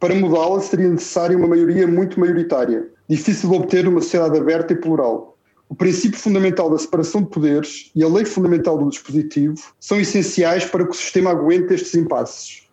Para 0.00 0.14
mudá-la 0.16 0.60
seria 0.60 0.88
necessária 0.88 1.38
uma 1.38 1.46
maioria 1.46 1.86
muito 1.86 2.18
maioritária, 2.18 2.88
difícil 3.08 3.48
de 3.48 3.54
obter 3.54 3.84
numa 3.84 4.00
sociedade 4.00 4.36
aberta 4.36 4.72
e 4.72 4.76
plural. 4.76 5.31
O 5.72 5.74
princípio 5.74 6.18
fundamental 6.18 6.68
da 6.68 6.76
separação 6.76 7.22
de 7.22 7.30
poderes 7.30 7.90
e 7.94 8.04
a 8.04 8.06
lei 8.06 8.26
fundamental 8.26 8.76
do 8.76 8.90
dispositivo 8.90 9.56
são 9.80 9.98
essenciais 9.98 10.66
para 10.66 10.84
que 10.84 10.90
o 10.90 10.94
sistema 10.94 11.30
aguente 11.30 11.72
estes 11.72 11.94
impasses. 11.94 12.68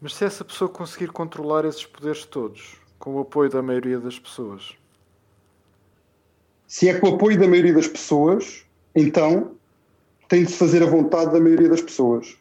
Mas 0.00 0.14
se 0.14 0.24
essa 0.24 0.44
pessoa 0.44 0.70
conseguir 0.70 1.08
controlar 1.08 1.64
esses 1.64 1.84
poderes 1.84 2.24
todos, 2.24 2.76
com 3.00 3.16
o 3.16 3.18
apoio 3.18 3.50
da 3.50 3.60
maioria 3.60 3.98
das 3.98 4.16
pessoas, 4.16 4.76
Se 6.68 6.88
é 6.88 6.94
com 7.00 7.10
o 7.10 7.14
apoio 7.16 7.36
da 7.36 7.48
maioria 7.48 7.74
das 7.74 7.88
pessoas, 7.88 8.64
então 8.94 9.56
tem 10.28 10.44
de 10.44 10.52
se 10.52 10.56
fazer 10.56 10.84
a 10.84 10.86
vontade 10.86 11.32
da 11.32 11.40
maioria 11.40 11.68
das 11.68 11.82
pessoas. 11.82 12.36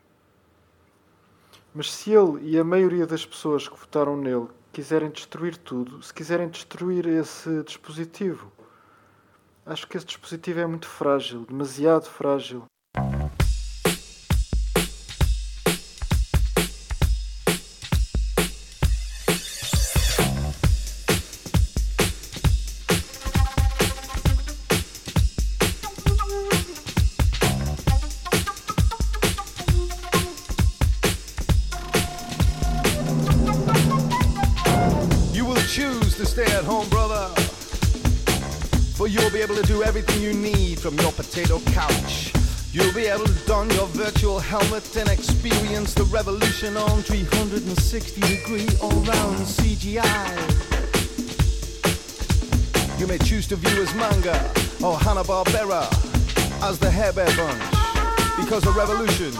Mas 1.73 1.91
se 1.91 2.11
ele 2.11 2.47
e 2.47 2.59
a 2.59 2.63
maioria 2.63 3.07
das 3.07 3.25
pessoas 3.25 3.67
que 3.67 3.79
votaram 3.79 4.15
nele 4.15 4.49
quiserem 4.71 5.09
destruir 5.09 5.57
tudo, 5.57 6.03
se 6.03 6.13
quiserem 6.13 6.47
destruir 6.47 7.07
esse 7.07 7.63
dispositivo, 7.63 8.51
acho 9.67 9.87
que 9.87 9.97
esse 9.97 10.05
dispositivo 10.05 10.59
é 10.59 10.65
muito 10.65 10.87
frágil, 10.87 11.45
demasiado 11.45 12.05
frágil. 12.05 12.65
On 46.65 47.03
360 47.03 48.19
degree 48.21 48.67
all 48.81 48.89
round 48.89 49.37
CGI. 49.37 50.01
You 52.99 53.05
may 53.05 53.19
choose 53.19 53.45
to 53.49 53.55
view 53.55 53.83
as 53.83 53.93
manga 53.93 54.33
or 54.83 54.97
Hanna-Barbera 54.97 55.85
as 56.63 56.79
the 56.79 56.89
Hair 56.89 57.13
Bear 57.13 57.27
Bunch 57.37 57.61
because 58.43 58.63
the 58.63 58.71
revolution 58.71 59.31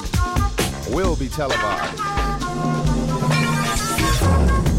will 0.96 1.16
be 1.16 1.28
televised. 1.28 1.98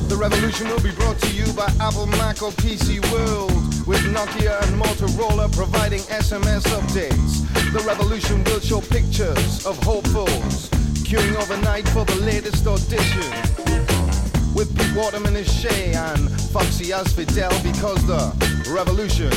The 0.08 0.16
revolution 0.16 0.68
will 0.68 0.80
be 0.80 0.92
brought 0.92 1.18
to 1.18 1.32
you 1.34 1.52
by 1.54 1.66
Apple, 1.80 2.06
Mac, 2.06 2.40
or 2.40 2.52
PC 2.52 3.00
World, 3.10 3.50
with 3.84 4.02
Nokia 4.14 4.62
and 4.62 4.80
Motorola 4.80 5.52
providing 5.52 6.02
SMS 6.02 6.62
updates. 6.68 7.42
The 7.72 7.80
revolution 7.80 8.44
will 8.44 8.60
show 8.60 8.80
pictures 8.80 9.66
of 9.66 9.76
hopefuls 9.82 10.70
queuing 11.08 11.34
overnight 11.36 11.88
for 11.88 12.04
the 12.04 12.14
latest 12.16 12.66
audition. 12.66 13.22
With 14.54 14.76
Pete 14.76 14.94
Waterman 14.94 15.36
as 15.36 15.50
Shay 15.50 15.94
and 15.94 16.30
Foxy 16.52 16.92
as 16.92 17.10
Fidel, 17.14 17.50
because 17.62 18.06
the 18.06 18.20
revolution 18.70 19.32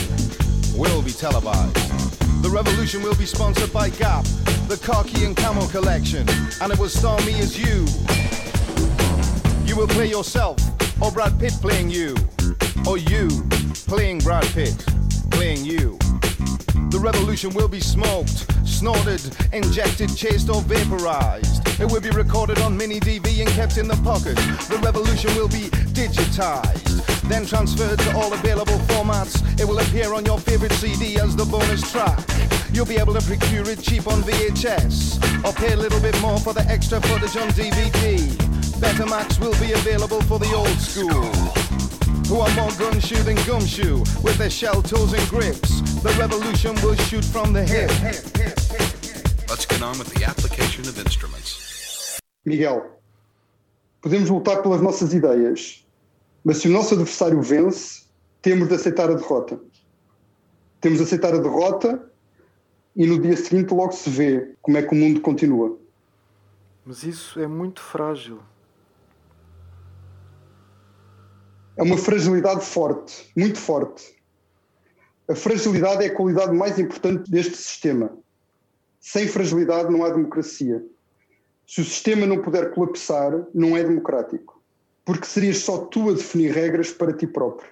will 0.77 1.01
be 1.01 1.11
televised. 1.11 1.73
The 2.43 2.49
revolution 2.49 3.01
will 3.01 3.15
be 3.15 3.25
sponsored 3.25 3.71
by 3.71 3.89
Gap, 3.91 4.25
the 4.67 4.77
Khaki 4.83 5.23
and 5.23 5.33
Camel 5.37 5.65
collection, 5.67 6.27
and 6.59 6.73
it 6.73 6.77
will 6.77 6.89
star 6.89 7.17
me 7.21 7.39
as 7.39 7.57
you. 7.57 7.87
You 9.65 9.77
will 9.77 9.87
play 9.87 10.07
yourself, 10.07 10.57
or 11.01 11.09
Brad 11.09 11.39
Pitt 11.39 11.53
playing 11.61 11.89
you, 11.89 12.17
or 12.85 12.97
you 12.97 13.29
playing 13.87 14.19
Brad 14.19 14.43
Pitt 14.47 14.75
playing 15.31 15.63
you. 15.63 15.97
The 16.89 16.99
revolution 16.99 17.53
will 17.53 17.69
be 17.69 17.79
smoked, 17.79 18.45
snorted, 18.67 19.21
injected, 19.53 20.13
chased, 20.17 20.49
or 20.49 20.61
vaporized. 20.63 21.60
It 21.81 21.91
will 21.91 21.99
be 21.99 22.11
recorded 22.11 22.59
on 22.59 22.77
mini 22.77 22.99
DV 22.99 23.39
and 23.39 23.49
kept 23.49 23.79
in 23.79 23.87
the 23.87 23.95
pocket. 24.03 24.35
The 24.69 24.77
revolution 24.83 25.33
will 25.33 25.47
be 25.47 25.65
digitized, 25.97 27.01
then 27.23 27.43
transferred 27.43 27.97
to 27.97 28.15
all 28.15 28.31
available 28.31 28.77
formats. 28.85 29.41
It 29.59 29.67
will 29.67 29.79
appear 29.79 30.13
on 30.13 30.23
your 30.23 30.37
favorite 30.37 30.73
CD 30.73 31.19
as 31.19 31.35
the 31.35 31.43
bonus 31.43 31.91
track. 31.91 32.19
You'll 32.71 32.85
be 32.85 32.97
able 32.97 33.15
to 33.15 33.21
procure 33.25 33.67
it 33.67 33.81
cheap 33.81 34.05
on 34.05 34.21
VHS, 34.21 35.43
or 35.43 35.53
pay 35.53 35.73
a 35.73 35.75
little 35.75 35.99
bit 35.99 36.19
more 36.21 36.37
for 36.37 36.53
the 36.53 36.61
extra 36.69 37.01
footage 37.01 37.35
on 37.35 37.49
DVD. 37.49 38.19
Betamax 38.77 39.39
will 39.39 39.57
be 39.59 39.73
available 39.73 40.21
for 40.21 40.37
the 40.37 40.53
old 40.53 40.77
school 40.77 41.33
who 42.29 42.41
are 42.41 42.55
more 42.55 42.71
gumshoe 42.77 43.23
than 43.23 43.35
gumshoe 43.47 43.97
with 44.21 44.37
their 44.37 44.51
shell 44.51 44.83
toes 44.83 45.13
and 45.13 45.27
grips. 45.29 45.81
The 46.03 46.15
revolution 46.19 46.75
will 46.83 46.95
shoot 46.95 47.25
from 47.25 47.53
the 47.53 47.63
hip. 47.63 47.89
Let's 49.49 49.65
get 49.65 49.81
on 49.81 49.97
with 49.97 50.13
the 50.13 50.23
application 50.23 50.87
of 50.87 50.97
instruments. 50.99 51.70
Miguel, 52.45 52.99
podemos 54.01 54.29
lutar 54.29 54.61
pelas 54.61 54.81
nossas 54.81 55.13
ideias, 55.13 55.85
mas 56.43 56.57
se 56.57 56.67
o 56.67 56.71
nosso 56.71 56.95
adversário 56.95 57.41
vence, 57.41 58.03
temos 58.41 58.67
de 58.67 58.75
aceitar 58.75 59.09
a 59.09 59.13
derrota. 59.13 59.59
Temos 60.79 60.97
de 60.97 61.03
aceitar 61.03 61.33
a 61.35 61.37
derrota 61.37 62.11
e 62.95 63.05
no 63.05 63.21
dia 63.21 63.37
seguinte 63.37 63.73
logo 63.73 63.91
se 63.91 64.09
vê 64.09 64.55
como 64.61 64.77
é 64.77 64.81
que 64.81 64.93
o 64.93 64.97
mundo 64.97 65.21
continua. 65.21 65.77
Mas 66.83 67.03
isso 67.03 67.39
é 67.39 67.47
muito 67.47 67.79
frágil. 67.81 68.39
É 71.77 71.83
uma 71.83 71.97
fragilidade 71.97 72.65
forte, 72.65 73.31
muito 73.37 73.59
forte. 73.59 74.19
A 75.29 75.35
fragilidade 75.35 76.03
é 76.03 76.07
a 76.07 76.15
qualidade 76.15 76.51
mais 76.53 76.77
importante 76.77 77.29
deste 77.29 77.55
sistema. 77.55 78.17
Sem 78.99 79.27
fragilidade 79.27 79.91
não 79.91 80.03
há 80.03 80.09
democracia. 80.09 80.83
Se 81.71 81.79
o 81.79 81.85
sistema 81.85 82.25
não 82.25 82.41
puder 82.41 82.73
colapsar, 82.73 83.47
não 83.53 83.77
é 83.77 83.81
democrático. 83.81 84.61
Porque 85.05 85.25
serias 85.25 85.59
só 85.59 85.85
tu 85.85 86.09
a 86.09 86.13
definir 86.13 86.51
regras 86.51 86.91
para 86.91 87.13
ti 87.13 87.25
próprio. 87.25 87.71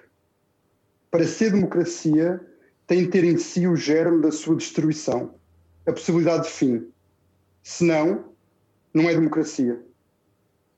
Para 1.10 1.26
ser 1.26 1.52
democracia, 1.52 2.40
tem 2.86 3.04
de 3.04 3.08
ter 3.08 3.24
em 3.24 3.36
si 3.36 3.66
o 3.66 3.76
germe 3.76 4.22
da 4.22 4.32
sua 4.32 4.56
destruição, 4.56 5.34
a 5.86 5.92
possibilidade 5.92 6.44
de 6.44 6.48
fim. 6.48 6.90
Senão, 7.62 8.24
não 8.94 9.06
é 9.06 9.12
democracia. 9.12 9.78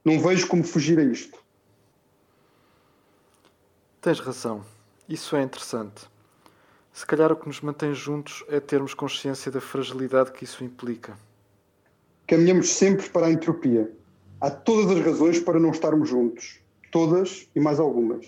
Não 0.04 0.18
vejo 0.18 0.48
como 0.48 0.64
fugir 0.64 0.98
a 0.98 1.04
isto. 1.04 1.38
Tens 4.00 4.18
razão. 4.18 4.64
Isso 5.08 5.36
é 5.36 5.42
interessante. 5.42 6.10
Se 6.92 7.06
calhar 7.06 7.30
o 7.30 7.36
que 7.36 7.46
nos 7.46 7.60
mantém 7.60 7.94
juntos 7.94 8.44
é 8.48 8.58
termos 8.58 8.94
consciência 8.94 9.52
da 9.52 9.60
fragilidade 9.60 10.32
que 10.32 10.42
isso 10.42 10.64
implica. 10.64 11.16
Caminhamos 12.32 12.70
sempre 12.70 13.10
para 13.10 13.26
a 13.26 13.30
entropia. 13.30 13.92
Há 14.40 14.48
todas 14.48 14.90
as 14.96 15.04
razões 15.04 15.38
para 15.38 15.60
não 15.60 15.68
estarmos 15.68 16.08
juntos. 16.08 16.60
Todas 16.90 17.46
e 17.54 17.60
mais 17.60 17.78
algumas. 17.78 18.26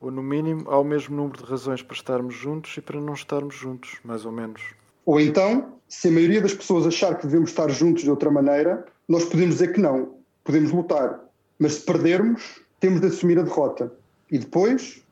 Ou, 0.00 0.10
no 0.10 0.22
mínimo, 0.22 0.64
há 0.70 0.78
o 0.78 0.84
mesmo 0.84 1.14
número 1.14 1.36
de 1.36 1.44
razões 1.44 1.82
para 1.82 1.94
estarmos 1.94 2.34
juntos 2.34 2.74
e 2.78 2.80
para 2.80 2.98
não 2.98 3.12
estarmos 3.12 3.54
juntos, 3.54 3.98
mais 4.02 4.24
ou 4.24 4.32
menos. 4.32 4.62
Ou 5.04 5.20
então, 5.20 5.74
se 5.86 6.08
a 6.08 6.10
maioria 6.10 6.40
das 6.40 6.54
pessoas 6.54 6.86
achar 6.86 7.18
que 7.18 7.26
devemos 7.26 7.50
estar 7.50 7.68
juntos 7.68 8.04
de 8.04 8.10
outra 8.10 8.30
maneira, 8.30 8.86
nós 9.06 9.26
podemos 9.26 9.56
dizer 9.56 9.74
que 9.74 9.80
não. 9.82 10.14
Podemos 10.42 10.70
lutar. 10.70 11.20
Mas 11.58 11.74
se 11.74 11.80
perdermos, 11.84 12.62
temos 12.80 13.02
de 13.02 13.08
assumir 13.08 13.38
a 13.38 13.42
derrota. 13.42 13.92
E 14.30 14.38
depois, 14.38 15.04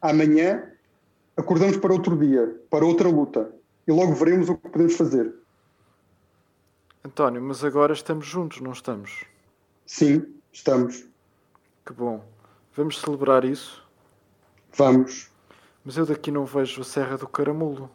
amanhã, 0.00 0.62
acordamos 1.36 1.78
para 1.78 1.92
outro 1.92 2.16
dia, 2.16 2.46
para 2.70 2.86
outra 2.86 3.08
luta. 3.08 3.50
E 3.88 3.90
logo 3.90 4.14
veremos 4.14 4.48
o 4.48 4.56
que 4.56 4.68
podemos 4.68 4.94
fazer. 4.94 5.34
António, 7.04 7.40
mas 7.40 7.64
agora 7.64 7.92
estamos 7.92 8.26
juntos, 8.26 8.60
não 8.60 8.72
estamos? 8.72 9.24
Sim, 9.86 10.26
estamos. 10.52 11.06
Que 11.86 11.92
bom. 11.92 12.22
Vamos 12.74 13.00
celebrar 13.00 13.44
isso? 13.44 13.82
Vamos. 14.76 15.30
Mas 15.84 15.96
eu 15.96 16.04
daqui 16.04 16.30
não 16.30 16.44
vejo 16.44 16.82
a 16.82 16.84
Serra 16.84 17.16
do 17.16 17.26
Caramulo. 17.26 17.90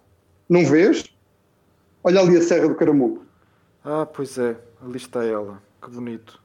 Não 0.49 0.65
vês? 0.65 1.05
Olha 2.03 2.19
ali 2.19 2.37
a 2.37 2.41
Serra 2.41 2.67
do 2.67 2.75
Caramulo. 2.75 3.25
Ah, 3.83 4.05
pois 4.05 4.37
é, 4.37 4.59
ali 4.81 4.97
está 4.97 5.23
ela. 5.23 5.61
Que 5.81 5.89
bonito. 5.89 6.41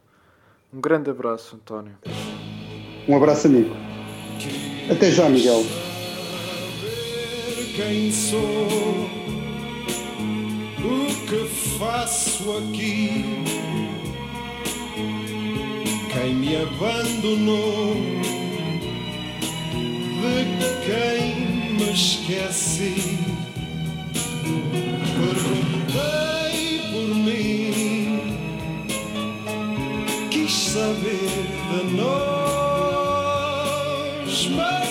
Um 0.72 0.80
grande 0.80 1.10
abraço, 1.10 1.56
António. 1.56 1.96
Um 3.08 3.16
abraço, 3.16 3.46
amigo. 3.46 3.74
Até 4.90 5.10
já, 5.10 5.28
Miguel. 5.28 5.62
quem 7.74 8.12
sou, 8.12 8.68
que 11.30 11.46
faço 11.78 12.58
aqui. 12.58 13.24
Quem 16.12 16.34
me 16.34 16.56
abandonou, 16.56 17.94
de 20.20 20.44
quem 20.84 21.22
me 21.76 21.92
esqueci. 21.92 23.16
Perguntei 25.20 26.80
por 26.90 27.08
mim, 27.14 28.36
quis 30.32 30.52
saber 30.52 31.30
de 31.70 31.82
nós, 31.94 32.10
mas 34.56 34.89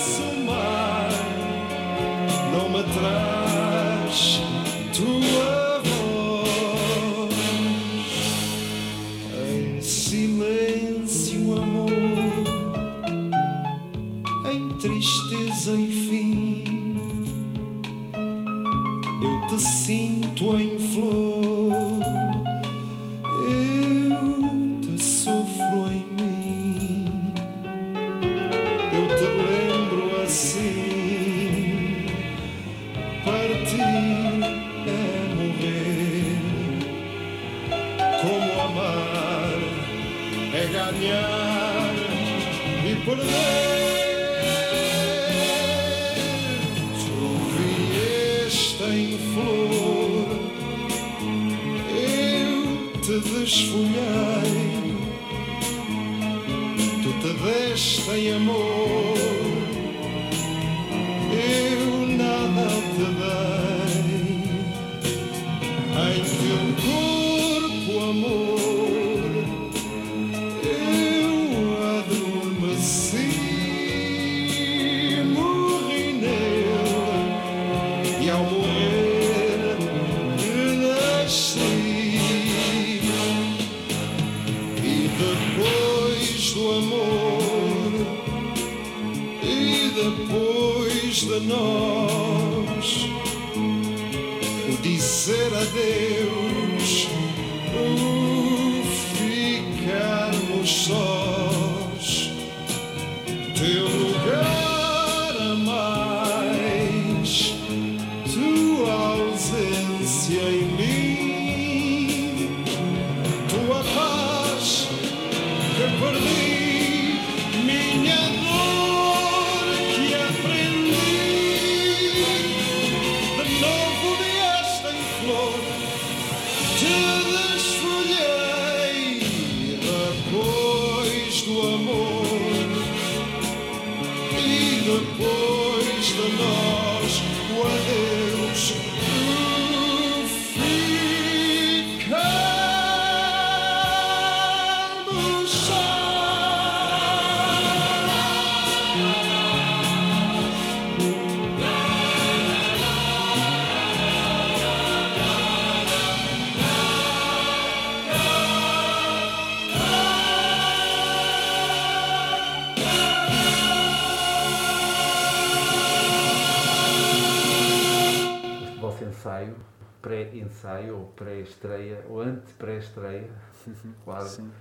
ante-pré-estreia, 172.90 173.30
quase, 174.04 174.36
Sim. 174.38 174.52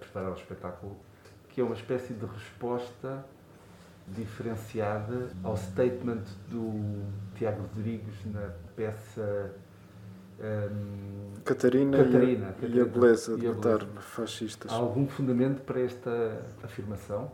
preparar 0.00 0.30
o 0.32 0.34
espetáculo, 0.34 0.96
que 1.48 1.60
é 1.60 1.64
uma 1.64 1.74
espécie 1.74 2.12
de 2.12 2.26
resposta 2.26 3.24
diferenciada 4.08 5.30
ao 5.42 5.56
statement 5.56 6.22
do 6.50 7.02
Tiago 7.36 7.62
Rodrigues 7.62 8.14
na 8.26 8.50
peça 8.76 9.54
ahm, 10.40 11.32
Catarina, 11.44 11.96
e 11.96 12.00
a- 12.00 12.04
Catarina, 12.04 12.44
e, 12.46 12.48
a, 12.48 12.52
Catarina. 12.52 12.84
beleza 12.84 13.36
de 13.36 13.48
matar 13.48 13.86
fascistas. 14.00 14.70
Há 14.72 14.74
algum 14.74 15.06
fundamento 15.06 15.62
para 15.62 15.80
esta 15.80 16.42
afirmação? 16.62 17.32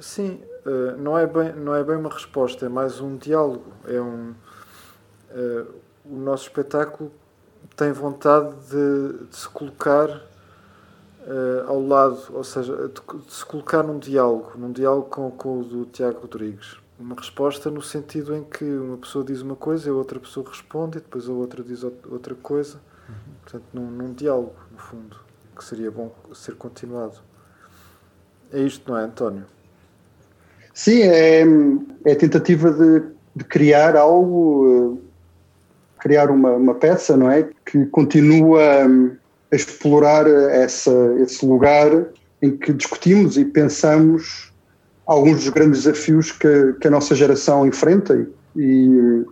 Sim, 0.00 0.40
eh, 0.66 0.96
não 0.98 1.16
é, 1.16 1.26
bem, 1.26 1.52
não 1.52 1.74
é 1.74 1.82
bem 1.84 1.96
uma 1.96 2.10
resposta, 2.10 2.66
é 2.66 2.68
mais 2.68 3.00
um 3.00 3.16
diálogo. 3.16 3.72
É 3.86 4.00
um, 4.00 4.34
eh, 5.30 5.64
o 6.04 6.16
nosso 6.16 6.44
espetáculo 6.44 7.10
tem 7.76 7.92
vontade 7.92 8.54
de, 8.70 9.26
de 9.26 9.36
se 9.36 9.48
colocar 9.48 10.08
eh, 11.26 11.64
ao 11.66 11.80
lado, 11.80 12.18
ou 12.32 12.44
seja, 12.44 12.88
de, 12.88 13.18
de 13.26 13.32
se 13.32 13.44
colocar 13.44 13.82
num 13.82 13.98
diálogo, 13.98 14.52
num 14.56 14.70
diálogo 14.72 15.08
com, 15.08 15.30
com 15.30 15.60
o 15.60 15.64
do 15.64 15.84
Tiago 15.86 16.20
Rodrigues. 16.20 16.76
Uma 16.98 17.16
resposta 17.16 17.70
no 17.70 17.82
sentido 17.82 18.36
em 18.36 18.44
que 18.44 18.64
uma 18.64 18.98
pessoa 18.98 19.24
diz 19.24 19.40
uma 19.40 19.56
coisa 19.56 19.88
e 19.88 19.90
a 19.90 19.94
outra 19.94 20.20
pessoa 20.20 20.48
responde 20.48 20.98
e 20.98 21.00
depois 21.00 21.28
a 21.28 21.32
outra 21.32 21.62
diz 21.62 21.82
out- 21.82 22.08
outra 22.08 22.34
coisa. 22.34 22.78
Portanto, 23.42 23.64
num, 23.72 23.90
num 23.90 24.12
diálogo, 24.12 24.54
no 24.70 24.78
fundo, 24.78 25.16
que 25.56 25.64
seria 25.64 25.90
bom 25.90 26.12
ser 26.32 26.54
continuado. 26.54 27.16
É 28.52 28.60
isto, 28.60 28.90
não 28.90 28.96
é, 28.98 29.04
António? 29.04 29.44
Sim, 30.72 31.02
é, 31.02 31.42
é 32.04 32.12
a 32.12 32.16
tentativa 32.16 32.70
de, 32.70 33.02
de 33.34 33.44
criar 33.44 33.96
algo, 33.96 34.98
eh, 34.98 35.03
criar 36.04 36.30
uma, 36.30 36.50
uma 36.50 36.74
peça, 36.74 37.16
não 37.16 37.30
é? 37.30 37.48
Que 37.64 37.86
continua 37.86 38.86
hum, 38.86 39.12
a 39.50 39.56
explorar 39.56 40.26
essa, 40.26 40.92
esse 41.18 41.44
lugar 41.46 41.90
em 42.42 42.54
que 42.54 42.74
discutimos 42.74 43.38
e 43.38 43.44
pensamos 43.46 44.52
alguns 45.06 45.36
dos 45.36 45.48
grandes 45.48 45.84
desafios 45.84 46.30
que, 46.30 46.74
que 46.78 46.86
a 46.86 46.90
nossa 46.90 47.14
geração 47.14 47.66
enfrenta 47.66 48.26
e, 48.54 49.24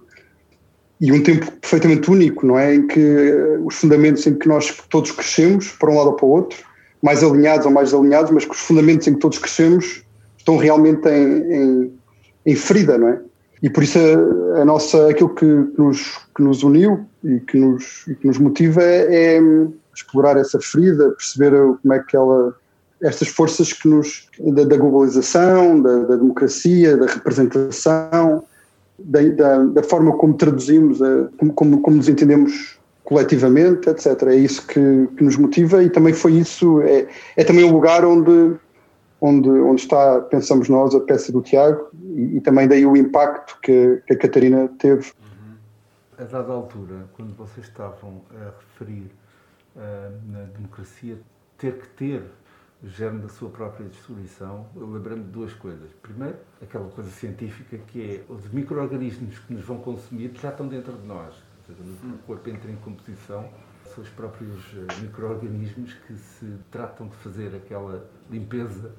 e 0.99 1.13
um 1.13 1.23
tempo 1.23 1.53
perfeitamente 1.53 2.11
único, 2.11 2.47
não 2.47 2.59
é? 2.59 2.75
Em 2.75 2.87
que 2.87 3.01
eh, 3.01 3.59
os 3.63 3.75
fundamentos 3.75 4.27
em 4.27 4.35
que 4.35 4.49
nós 4.49 4.75
todos 4.89 5.11
crescemos, 5.11 5.73
para 5.73 5.91
um 5.91 5.97
lado 5.99 6.07
ou 6.09 6.15
para 6.15 6.25
o 6.25 6.31
outro, 6.31 6.59
mais 7.03 7.23
alinhados 7.23 7.67
ou 7.67 7.73
mais 7.73 7.91
desalinhados, 7.91 8.31
mas 8.31 8.47
que 8.47 8.53
os 8.53 8.61
fundamentos 8.61 9.07
em 9.07 9.13
que 9.13 9.21
todos 9.21 9.37
crescemos 9.37 10.03
estão 10.39 10.57
realmente 10.57 11.07
em, 11.07 11.53
em, 11.53 11.93
em 12.47 12.57
ferida, 12.57 12.97
não 12.97 13.09
é? 13.09 13.21
E 13.63 13.71
por 13.71 13.83
isso 13.83 13.99
a, 13.99 14.63
a 14.63 14.65
nossa, 14.65 15.09
aquilo 15.09 15.31
que 15.35 15.47
nos, 15.47 16.19
que 16.35 16.43
nos 16.43 16.63
uniu 16.63 17.07
e 17.23 17.39
que 17.41 17.59
nos, 17.59 18.07
e 18.09 18.15
que 18.15 18.27
nos 18.27 18.39
motiva 18.39 18.83
é, 18.83 19.37
é 19.37 19.41
explorar 19.95 20.37
essa 20.37 20.59
ferida, 20.61 21.11
perceber 21.11 21.53
como 21.53 21.95
é 21.95 22.01
que 22.01 22.17
ela, 22.17 22.55
estas 23.01 23.29
forças 23.29 23.73
que 23.73 23.89
nos, 23.89 24.29
da, 24.39 24.65
da 24.65 24.77
globalização, 24.77 25.81
da, 25.81 25.99
da 26.05 26.17
democracia, 26.17 26.97
da 26.97 27.07
representação, 27.07 28.43
da, 28.99 29.23
da, 29.23 29.59
da 29.65 29.83
forma 29.83 30.17
como 30.17 30.35
traduzimos, 30.35 31.01
a, 31.01 31.29
como, 31.39 31.53
como, 31.53 31.81
como 31.81 31.97
nos 31.97 32.09
entendemos 32.09 32.79
coletivamente, 33.05 33.89
etc. 33.91 34.23
É 34.29 34.37
isso 34.37 34.67
que, 34.67 35.09
que 35.17 35.23
nos 35.23 35.37
motiva 35.37 35.83
e 35.83 35.91
também 35.91 36.15
foi 36.15 36.33
isso, 36.33 36.81
é, 36.83 37.07
é 37.37 37.45
também 37.45 37.65
o 37.65 37.73
lugar 37.73 38.05
onde 38.05 38.57
onde, 39.23 39.49
onde 39.49 39.81
está, 39.81 40.21
pensamos 40.21 40.69
nós, 40.69 40.95
a 40.97 41.01
peça 41.01 41.31
do 41.31 41.41
Tiago 41.41 41.89
e, 41.95 42.37
e 42.37 42.41
também 42.41 42.67
daí 42.67 42.85
o 42.85 42.97
impacto 42.97 43.57
que, 43.63 44.03
que 44.05 44.15
a 44.15 44.19
Catarina 44.19 44.69
teve. 44.79 45.13
A 46.19 46.25
dada 46.25 46.53
altura, 46.53 47.09
quando 47.15 47.33
vocês 47.37 47.67
estavam 47.67 48.23
a 48.35 48.51
referir 48.61 49.11
ah, 49.77 50.11
na 50.27 50.43
democracia 50.57 51.17
ter 51.57 51.79
que 51.79 51.89
ter 51.91 52.25
o 52.83 52.89
germe 52.89 53.23
da 53.23 53.29
sua 53.29 53.49
própria 53.49 53.87
destruição, 53.89 54.67
eu 54.75 54.91
lembrei-me 54.91 55.23
de 55.23 55.31
duas 55.31 55.55
coisas. 55.55 55.89
Primeiro, 56.03 56.37
aquela 56.61 56.89
coisa 56.89 57.09
científica 57.11 57.79
que 57.87 58.17
é 58.17 58.33
os 58.33 58.53
micro-organismos 58.53 59.39
que 59.39 59.55
nos 59.55 59.65
vão 59.65 59.79
consumir 59.79 60.33
já 60.35 60.51
estão 60.51 60.67
dentro 60.67 60.93
de 60.95 61.07
nós. 61.07 61.33
No 62.03 62.19
corpo 62.19 62.51
entra 62.51 62.69
em 62.69 62.77
composição, 62.77 63.49
são 63.95 64.03
os 64.03 64.11
próprios 64.11 64.59
eh, 64.75 65.01
micro-organismos 65.01 65.95
que 66.07 66.15
se 66.15 66.59
tratam 66.73 67.07
de 67.07 67.17
fazer 67.19 67.55
aquela 67.55 68.05
limpeza. 68.29 68.93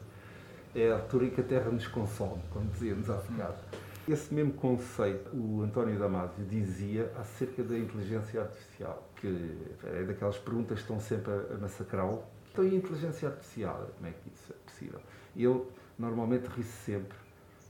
É 0.75 0.89
a 0.89 0.95
altura 0.95 1.25
em 1.25 1.29
que 1.29 1.39
a 1.39 1.43
Terra 1.43 1.69
nos 1.69 1.85
consome, 1.85 2.41
como 2.49 2.65
dizíamos 2.71 3.07
há 3.07 3.17
bocado. 3.17 3.59
Esse 4.07 4.33
mesmo 4.33 4.53
conceito 4.53 5.29
o 5.31 5.61
António 5.61 5.99
Damasio 5.99 6.43
dizia 6.45 7.11
acerca 7.15 7.63
da 7.63 7.77
inteligência 7.77 8.41
artificial, 8.41 9.07
que 9.15 9.55
é 9.83 10.03
daquelas 10.03 10.37
perguntas 10.39 10.79
que 10.79 10.81
estão 10.81 10.99
sempre 10.99 11.31
a 11.31 11.57
massacrá-lo. 11.59 12.23
Então, 12.51 12.65
e 12.65 12.71
a 12.71 12.73
inteligência 12.73 13.29
artificial? 13.29 13.87
Como 13.95 14.09
é 14.09 14.11
que 14.11 14.29
isso 14.33 14.51
é 14.51 14.55
possível? 14.65 14.99
E 15.35 15.45
ele 15.45 15.63
normalmente 15.97 16.47
ri-se 16.47 16.71
sempre, 16.71 17.17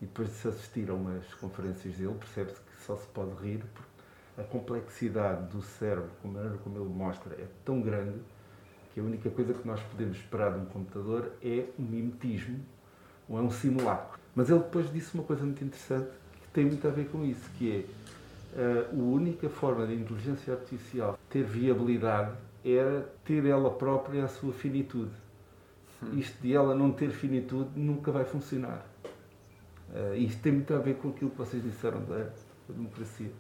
e 0.01 0.05
depois 0.05 0.29
de 0.29 0.35
se 0.35 0.47
assistir 0.47 0.89
a 0.89 0.93
umas 0.93 1.25
conferências 1.35 1.97
dele, 1.97 2.15
percebe-se 2.17 2.61
que 2.61 2.83
só 2.85 2.95
se 2.95 3.07
pode 3.07 3.31
rir 3.43 3.65
porque 3.73 4.41
a 4.41 4.43
complexidade 4.43 5.51
do 5.51 5.61
cérebro, 5.61 6.09
a 6.23 6.27
maneira 6.27 6.57
como 6.59 6.77
ele 6.77 6.89
mostra, 6.89 7.35
é 7.35 7.47
tão 7.65 7.81
grande 7.81 8.19
que 8.93 8.99
a 9.01 9.03
única 9.03 9.29
coisa 9.29 9.53
que 9.53 9.67
nós 9.67 9.81
podemos 9.83 10.15
esperar 10.15 10.53
de 10.53 10.59
um 10.59 10.65
computador 10.65 11.33
é 11.43 11.65
um 11.77 11.83
mimetismo 11.83 12.63
ou 13.27 13.37
é 13.37 13.41
um 13.41 13.51
simulacro. 13.51 14.19
Mas 14.35 14.49
ele 14.49 14.59
depois 14.59 14.91
disse 14.91 15.13
uma 15.13 15.23
coisa 15.23 15.43
muito 15.43 15.63
interessante 15.63 16.09
que 16.41 16.47
tem 16.53 16.65
muito 16.65 16.87
a 16.87 16.91
ver 16.91 17.07
com 17.09 17.23
isso, 17.23 17.49
que 17.57 17.71
é 17.71 17.85
eh, 18.55 18.87
a 18.91 18.95
única 18.95 19.49
forma 19.49 19.85
de 19.85 19.93
inteligência 19.93 20.53
artificial 20.53 21.17
ter 21.29 21.43
viabilidade 21.43 22.35
era 22.63 23.07
ter 23.25 23.45
ela 23.45 23.69
própria 23.69 24.25
a 24.25 24.27
sua 24.27 24.53
finitude. 24.53 25.11
Isto 26.13 26.41
de 26.41 26.53
ela 26.53 26.75
não 26.75 26.91
ter 26.91 27.11
finitude 27.11 27.69
nunca 27.75 28.11
vai 28.11 28.25
funcionar. 28.25 28.85
Eh, 29.93 30.17
isto 30.17 30.41
tem 30.41 30.51
muito 30.51 30.73
a 30.73 30.79
ver 30.79 30.95
com 30.95 31.09
aquilo 31.09 31.31
que 31.31 31.37
vocês 31.37 31.63
disseram 31.63 32.01
da, 32.05 32.17
da 32.17 32.73
democracia. 32.75 33.31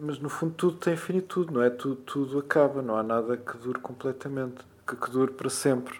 Mas 0.00 0.18
no 0.18 0.28
fundo 0.28 0.54
tudo 0.54 0.76
tem 0.78 0.96
finitude, 0.96 1.52
não 1.52 1.62
é? 1.62 1.70
Tudo, 1.70 1.96
tudo 1.96 2.38
acaba, 2.38 2.82
não 2.82 2.96
há 2.96 3.02
nada 3.02 3.36
que 3.36 3.56
dure 3.58 3.78
completamente, 3.78 4.64
que, 4.86 4.96
que 4.96 5.10
dure 5.10 5.32
para 5.32 5.48
sempre. 5.48 5.98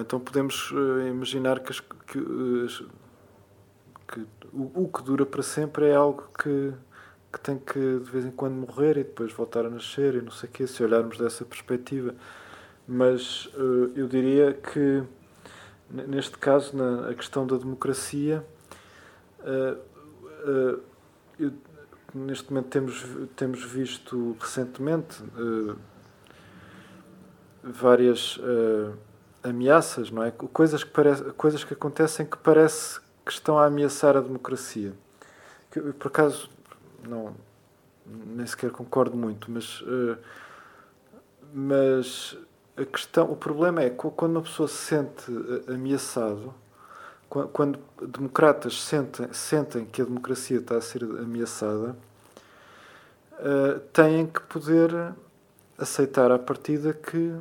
Então 0.00 0.18
podemos 0.20 0.72
eh, 0.72 1.08
imaginar 1.08 1.60
que, 1.60 1.70
as- 1.72 1.80
que, 1.80 2.18
eh, 2.18 2.84
que 4.08 4.20
o, 4.52 4.84
o 4.84 4.88
que 4.88 5.02
dura 5.02 5.24
para 5.24 5.42
sempre 5.42 5.86
é 5.86 5.94
algo 5.94 6.28
que, 6.42 6.72
que 7.32 7.40
tem 7.40 7.58
que 7.58 7.78
de 7.78 8.10
vez 8.10 8.24
em 8.26 8.30
quando 8.30 8.54
morrer 8.54 8.96
e 8.98 9.04
depois 9.04 9.32
voltar 9.32 9.64
a 9.64 9.70
nascer 9.70 10.14
e 10.14 10.20
não 10.22 10.30
sei 10.32 10.48
o 10.48 10.52
quê, 10.52 10.66
se 10.66 10.82
olharmos 10.82 11.18
dessa 11.18 11.44
perspectiva. 11.44 12.14
Mas 12.86 13.48
eh, 13.54 13.92
eu 14.00 14.08
diria 14.08 14.52
que 14.54 15.02
Neste 15.90 16.38
caso, 16.38 16.76
na 16.76 17.10
a 17.10 17.14
questão 17.14 17.46
da 17.46 17.56
democracia, 17.58 18.44
eu- 21.38 21.52
neste 22.14 22.50
momento 22.52 22.68
temos, 22.68 23.04
temos 23.36 23.64
visto 23.64 24.36
recentemente 24.40 25.22
várias 27.62 28.38
ameaças, 29.42 30.10
não 30.10 30.22
é? 30.22 30.30
Coisas 30.30 30.84
que, 30.84 30.90
parece, 30.90 31.22
coisas 31.32 31.64
que 31.64 31.74
acontecem 31.74 32.24
que 32.26 32.36
parece 32.38 33.00
que 33.24 33.32
estão 33.32 33.58
a 33.58 33.66
ameaçar 33.66 34.16
a 34.16 34.20
democracia. 34.20 34.92
Que 35.70 35.78
eu, 35.78 35.92
por 35.94 36.08
acaso, 36.08 36.48
não, 37.08 37.34
nem 38.06 38.46
sequer 38.46 38.70
concordo 38.70 39.16
muito, 39.16 39.50
mas, 39.50 39.82
eh, 39.86 40.18
mas 41.52 42.36
a 42.76 42.84
questão, 42.84 43.30
o 43.30 43.36
problema 43.36 43.82
é 43.82 43.90
que 43.90 43.96
quando 43.96 44.32
uma 44.36 44.42
pessoa 44.42 44.68
se 44.68 44.76
sente 44.76 45.30
eh, 45.68 45.72
ameaçado, 45.74 46.54
qua- 47.28 47.48
quando 47.48 47.78
democratas 48.00 48.82
sentem, 48.82 49.32
sentem 49.32 49.84
que 49.84 50.02
a 50.02 50.04
democracia 50.04 50.58
está 50.58 50.76
a 50.76 50.80
ser 50.80 51.02
ameaçada, 51.04 51.96
eh, 53.38 53.80
têm 53.92 54.26
que 54.26 54.40
poder 54.42 55.12
aceitar 55.78 56.30
à 56.30 56.38
partida 56.38 56.92
que, 56.92 57.34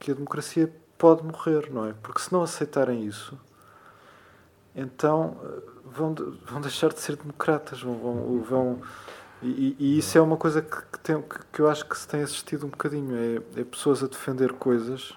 que, 0.00 0.10
a 0.10 0.14
democracia 0.14 0.72
pode 0.98 1.22
morrer, 1.24 1.70
não 1.72 1.86
é? 1.86 1.94
Porque 2.02 2.20
se 2.20 2.32
não 2.32 2.42
aceitarem 2.42 3.04
isso, 3.04 3.38
então 4.74 5.36
eh, 5.44 5.62
vão, 5.84 6.14
vão 6.46 6.60
deixar 6.60 6.92
de 6.92 7.00
ser 7.00 7.16
democratas, 7.16 7.82
vão, 7.82 7.94
vão, 7.98 8.42
vão- 8.42 8.82
e, 9.42 9.76
e 9.78 9.98
isso 9.98 10.16
é 10.16 10.20
uma 10.20 10.36
coisa 10.36 10.62
que, 10.62 10.76
que, 10.92 10.98
tem, 11.00 11.22
que 11.52 11.60
eu 11.60 11.68
acho 11.68 11.84
que 11.86 11.98
se 11.98 12.06
tem 12.06 12.22
assistido 12.22 12.66
um 12.66 12.70
bocadinho, 12.70 13.16
é, 13.16 13.60
é 13.60 13.64
pessoas 13.64 14.02
a 14.02 14.06
defender 14.06 14.52
coisas 14.52 15.14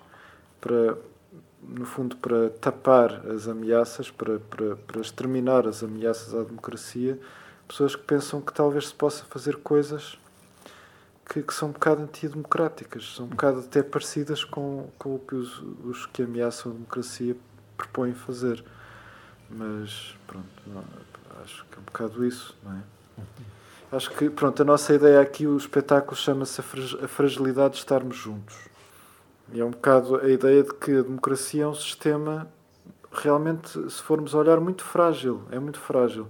para, 0.60 0.98
no 1.62 1.86
fundo, 1.86 2.16
para 2.18 2.50
tapar 2.62 3.26
as 3.30 3.48
ameaças, 3.48 4.10
para, 4.12 4.40
para, 4.40 4.76
para 4.78 5.02
exterminar 5.02 5.68
as 5.68 5.84
ameaças 5.84 6.34
à 6.36 6.44
democracia, 6.44 7.20
pessoas 7.68 7.96
que 7.96 8.04
pensam 8.04 8.42
que 8.42 8.54
talvez 8.54 8.88
se 8.88 8.96
possa 8.96 9.24
fazer 9.26 9.58
coisas 9.58 10.18
que, 11.28 11.42
que 11.42 11.54
são 11.54 11.70
um 11.70 11.72
bocado 11.72 12.04
antidemocráticas, 12.04 13.16
são 13.16 13.26
um 13.26 13.30
bocado 13.30 13.60
até 13.60 13.82
parecidas 13.82 14.44
com, 14.44 14.90
com 14.98 15.16
o 15.16 15.20
que 15.20 15.36
os, 15.36 15.60
os 15.84 16.06
que 16.06 16.24
ameaçam 16.24 16.72
a 16.72 16.76
democracia 16.76 17.36
propõem 17.78 18.14
fazer. 18.14 18.64
Mas, 19.50 20.16
pronto, 20.26 20.48
não, 20.68 20.84
acho 21.44 21.66
que 21.66 21.78
é 21.78 21.80
um 21.80 21.84
bocado 21.84 22.26
isso, 22.26 22.56
não 22.64 22.74
é? 22.74 22.82
Acho 23.92 24.12
que, 24.12 24.30
pronto, 24.30 24.62
a 24.62 24.66
nossa 24.66 24.94
ideia 24.94 25.22
aqui, 25.22 25.46
o 25.48 25.56
espetáculo 25.56 26.16
chama-se 26.16 26.60
a 26.60 26.64
frag- 26.64 27.04
a 27.04 27.08
fragilidade 27.08 27.74
de 27.76 27.80
estarmos 27.80 28.16
juntos. 28.16 28.58
E 29.54 29.60
é 29.62 29.66
um 29.66 29.72
bocado 29.72 30.18
a 30.18 30.28
ideia 30.28 30.64
de 30.64 30.74
que 30.74 30.92
a 30.98 31.02
democracia 31.04 31.64
é 31.64 31.68
um 31.68 31.76
sistema 31.76 32.48
realmente, 33.12 33.72
se 33.90 34.02
formos 34.02 34.34
olhar, 34.34 34.60
muito 34.60 34.84
frágil. 34.84 35.44
É 35.52 35.60
muito 35.60 35.80
frágil. 35.80 36.28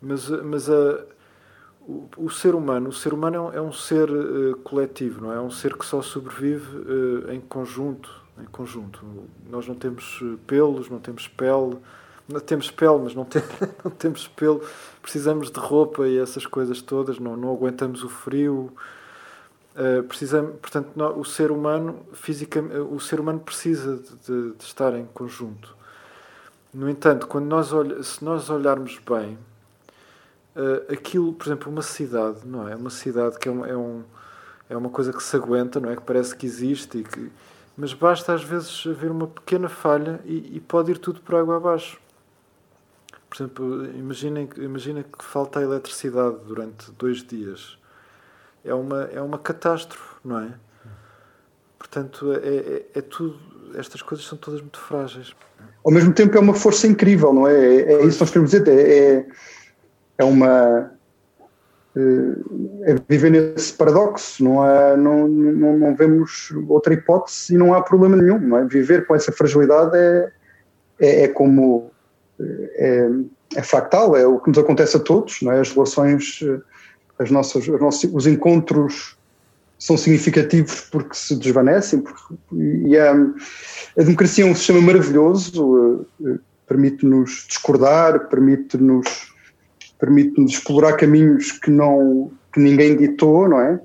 Mas, 0.00 0.28
mas 0.28 0.68
a, 0.68 1.04
o, 1.86 2.08
o 2.16 2.30
ser 2.30 2.54
humano, 2.54 2.88
o 2.90 2.92
ser 2.92 3.12
humano 3.12 3.36
é 3.36 3.40
um, 3.40 3.52
é 3.54 3.60
um 3.60 3.72
ser 3.72 4.08
eh, 4.08 4.54
coletivo, 4.64 5.20
não 5.22 5.32
é? 5.32 5.36
É 5.36 5.40
um 5.40 5.50
ser 5.50 5.76
que 5.76 5.84
só 5.84 6.00
sobrevive 6.02 6.66
eh, 7.28 7.34
em 7.34 7.40
conjunto, 7.40 8.10
em 8.40 8.44
conjunto. 8.44 9.04
Nós 9.50 9.66
não 9.66 9.74
temos 9.74 10.20
eh, 10.22 10.36
pelos, 10.46 10.88
não 10.88 10.98
temos 11.00 11.26
pele, 11.28 11.76
não 12.28 12.40
temos 12.40 12.70
pele, 12.70 12.98
mas 13.02 13.14
não, 13.14 13.24
tem, 13.26 13.42
não 13.84 13.90
temos 13.90 14.28
pelo. 14.28 14.62
Precisamos 15.02 15.50
de 15.50 15.58
roupa 15.58 16.06
e 16.06 16.18
essas 16.18 16.46
coisas 16.46 16.80
todas, 16.80 17.18
não, 17.18 17.36
não 17.36 17.50
aguentamos 17.52 18.04
o 18.04 18.08
frio. 18.08 18.72
Uh, 19.74 20.02
precisamos, 20.02 20.52
portanto, 20.60 20.90
nó- 20.94 21.12
o 21.14 21.24
ser 21.24 21.50
humano 21.50 22.00
fisicamente, 22.12 22.76
o 22.76 23.00
ser 23.00 23.18
humano 23.18 23.40
precisa 23.40 23.96
de, 23.96 24.16
de- 24.50 24.52
de 24.52 24.64
estar 24.64 24.92
em 24.94 25.06
conjunto. 25.14 25.74
No 26.74 26.90
entanto, 26.90 27.26
quando 27.26 27.46
nós 27.46 27.72
olha, 27.72 28.02
se 28.02 28.22
nós 28.22 28.50
olharmos 28.50 28.98
bem, 28.98 29.38
uh, 30.56 30.92
aquilo, 30.92 31.32
por 31.32 31.46
exemplo, 31.46 31.70
uma 31.70 31.82
cidade, 31.82 32.40
não 32.44 32.68
é? 32.68 32.74
Uma 32.74 32.90
cidade 32.90 33.38
que 33.38 33.48
é, 33.48 33.52
um, 33.52 33.64
é, 33.64 33.76
um, 33.76 34.02
é 34.68 34.76
uma 34.76 34.90
coisa 34.90 35.12
que 35.12 35.22
se 35.22 35.36
aguenta, 35.36 35.80
não 35.80 35.90
é? 35.90 35.96
Que 35.96 36.02
parece 36.02 36.34
que 36.34 36.46
existe, 36.46 36.98
e 36.98 37.04
que, 37.04 37.30
mas 37.76 37.92
basta 37.94 38.32
às 38.32 38.42
vezes 38.42 38.84
haver 38.86 39.10
uma 39.10 39.26
pequena 39.26 39.68
falha 39.68 40.20
e, 40.24 40.56
e 40.56 40.60
pode 40.60 40.92
ir 40.92 40.98
tudo 40.98 41.20
por 41.20 41.34
água 41.34 41.56
abaixo. 41.56 41.98
Por 43.28 43.36
exemplo, 43.36 43.86
imaginem, 43.96 44.48
imaginem 44.58 45.02
que 45.04 45.24
falta 45.24 45.58
a 45.58 45.62
eletricidade 45.62 46.36
durante 46.46 46.90
dois 46.92 47.22
dias 47.22 47.78
é 48.64 48.74
uma, 48.74 49.04
é 49.04 49.20
uma 49.20 49.38
catástrofe, 49.38 50.16
não 50.24 50.38
é? 50.38 50.52
Portanto, 51.78 52.32
é, 52.32 52.36
é, 52.36 52.86
é 52.94 53.00
tudo, 53.00 53.38
estas 53.74 54.02
coisas 54.02 54.26
são 54.26 54.38
todas 54.38 54.60
muito 54.60 54.78
frágeis. 54.78 55.34
Ao 55.84 55.90
mesmo 55.90 56.12
tempo 56.12 56.36
é 56.36 56.40
uma 56.40 56.54
força 56.54 56.86
incrível, 56.86 57.32
não 57.32 57.46
é? 57.46 57.54
É, 57.54 57.92
é 57.94 58.04
isso 58.04 58.18
que 58.18 58.22
nós 58.22 58.30
queremos 58.30 58.50
dizer, 58.50 58.68
é, 58.68 59.26
é, 60.18 60.24
uma. 60.24 60.92
eh, 61.96 62.90
É 62.92 62.96
viver 63.08 63.30
nesse 63.30 63.72
paradoxo, 63.74 64.42
não, 64.42 64.62
há, 64.62 64.96
não, 64.96 65.28
não, 65.28 65.78
não 65.78 65.94
vemos 65.94 66.52
outra 66.68 66.94
hipótese 66.94 67.54
e 67.54 67.58
não 67.58 67.74
há 67.74 67.82
problema 67.82 68.16
nenhum, 68.16 68.56
é? 68.56 68.64
Viver 68.64 69.06
com 69.06 69.14
essa 69.14 69.32
fragilidade 69.32 69.96
é, 69.96 70.32
é, 71.00 71.22
é 71.24 71.28
como. 71.28 71.90
É, 72.40 73.08
é 73.54 73.62
fractal, 73.62 74.16
é 74.16 74.26
o 74.26 74.38
que 74.38 74.48
nos 74.48 74.58
acontece 74.58 74.96
a 74.96 75.00
todos, 75.00 75.42
não 75.42 75.52
é? 75.52 75.60
As 75.60 75.70
relações, 75.70 76.40
eh, 76.42 76.60
as 77.18 77.30
nossas, 77.30 77.68
os, 77.68 77.80
nossos, 77.80 78.10
os 78.12 78.26
encontros 78.26 79.16
são 79.78 79.96
significativos 79.96 80.88
porque 80.90 81.14
se 81.14 81.36
desvanecem, 81.36 82.00
porque, 82.00 82.34
e 82.52 82.96
a, 82.96 83.12
a 83.12 84.02
democracia 84.02 84.44
é 84.44 84.46
um 84.46 84.54
sistema 84.54 84.80
maravilhoso, 84.80 86.06
eh, 86.24 86.30
eh, 86.30 86.38
permite-nos 86.66 87.44
discordar, 87.48 88.28
permite-nos 88.28 89.31
permite-nos 90.02 90.54
explorar 90.54 90.94
caminhos 90.94 91.52
que 91.52 91.70
não 91.70 92.32
que 92.52 92.58
ninguém 92.58 92.96
ditou, 92.96 93.48
não 93.48 93.60
é? 93.60 93.80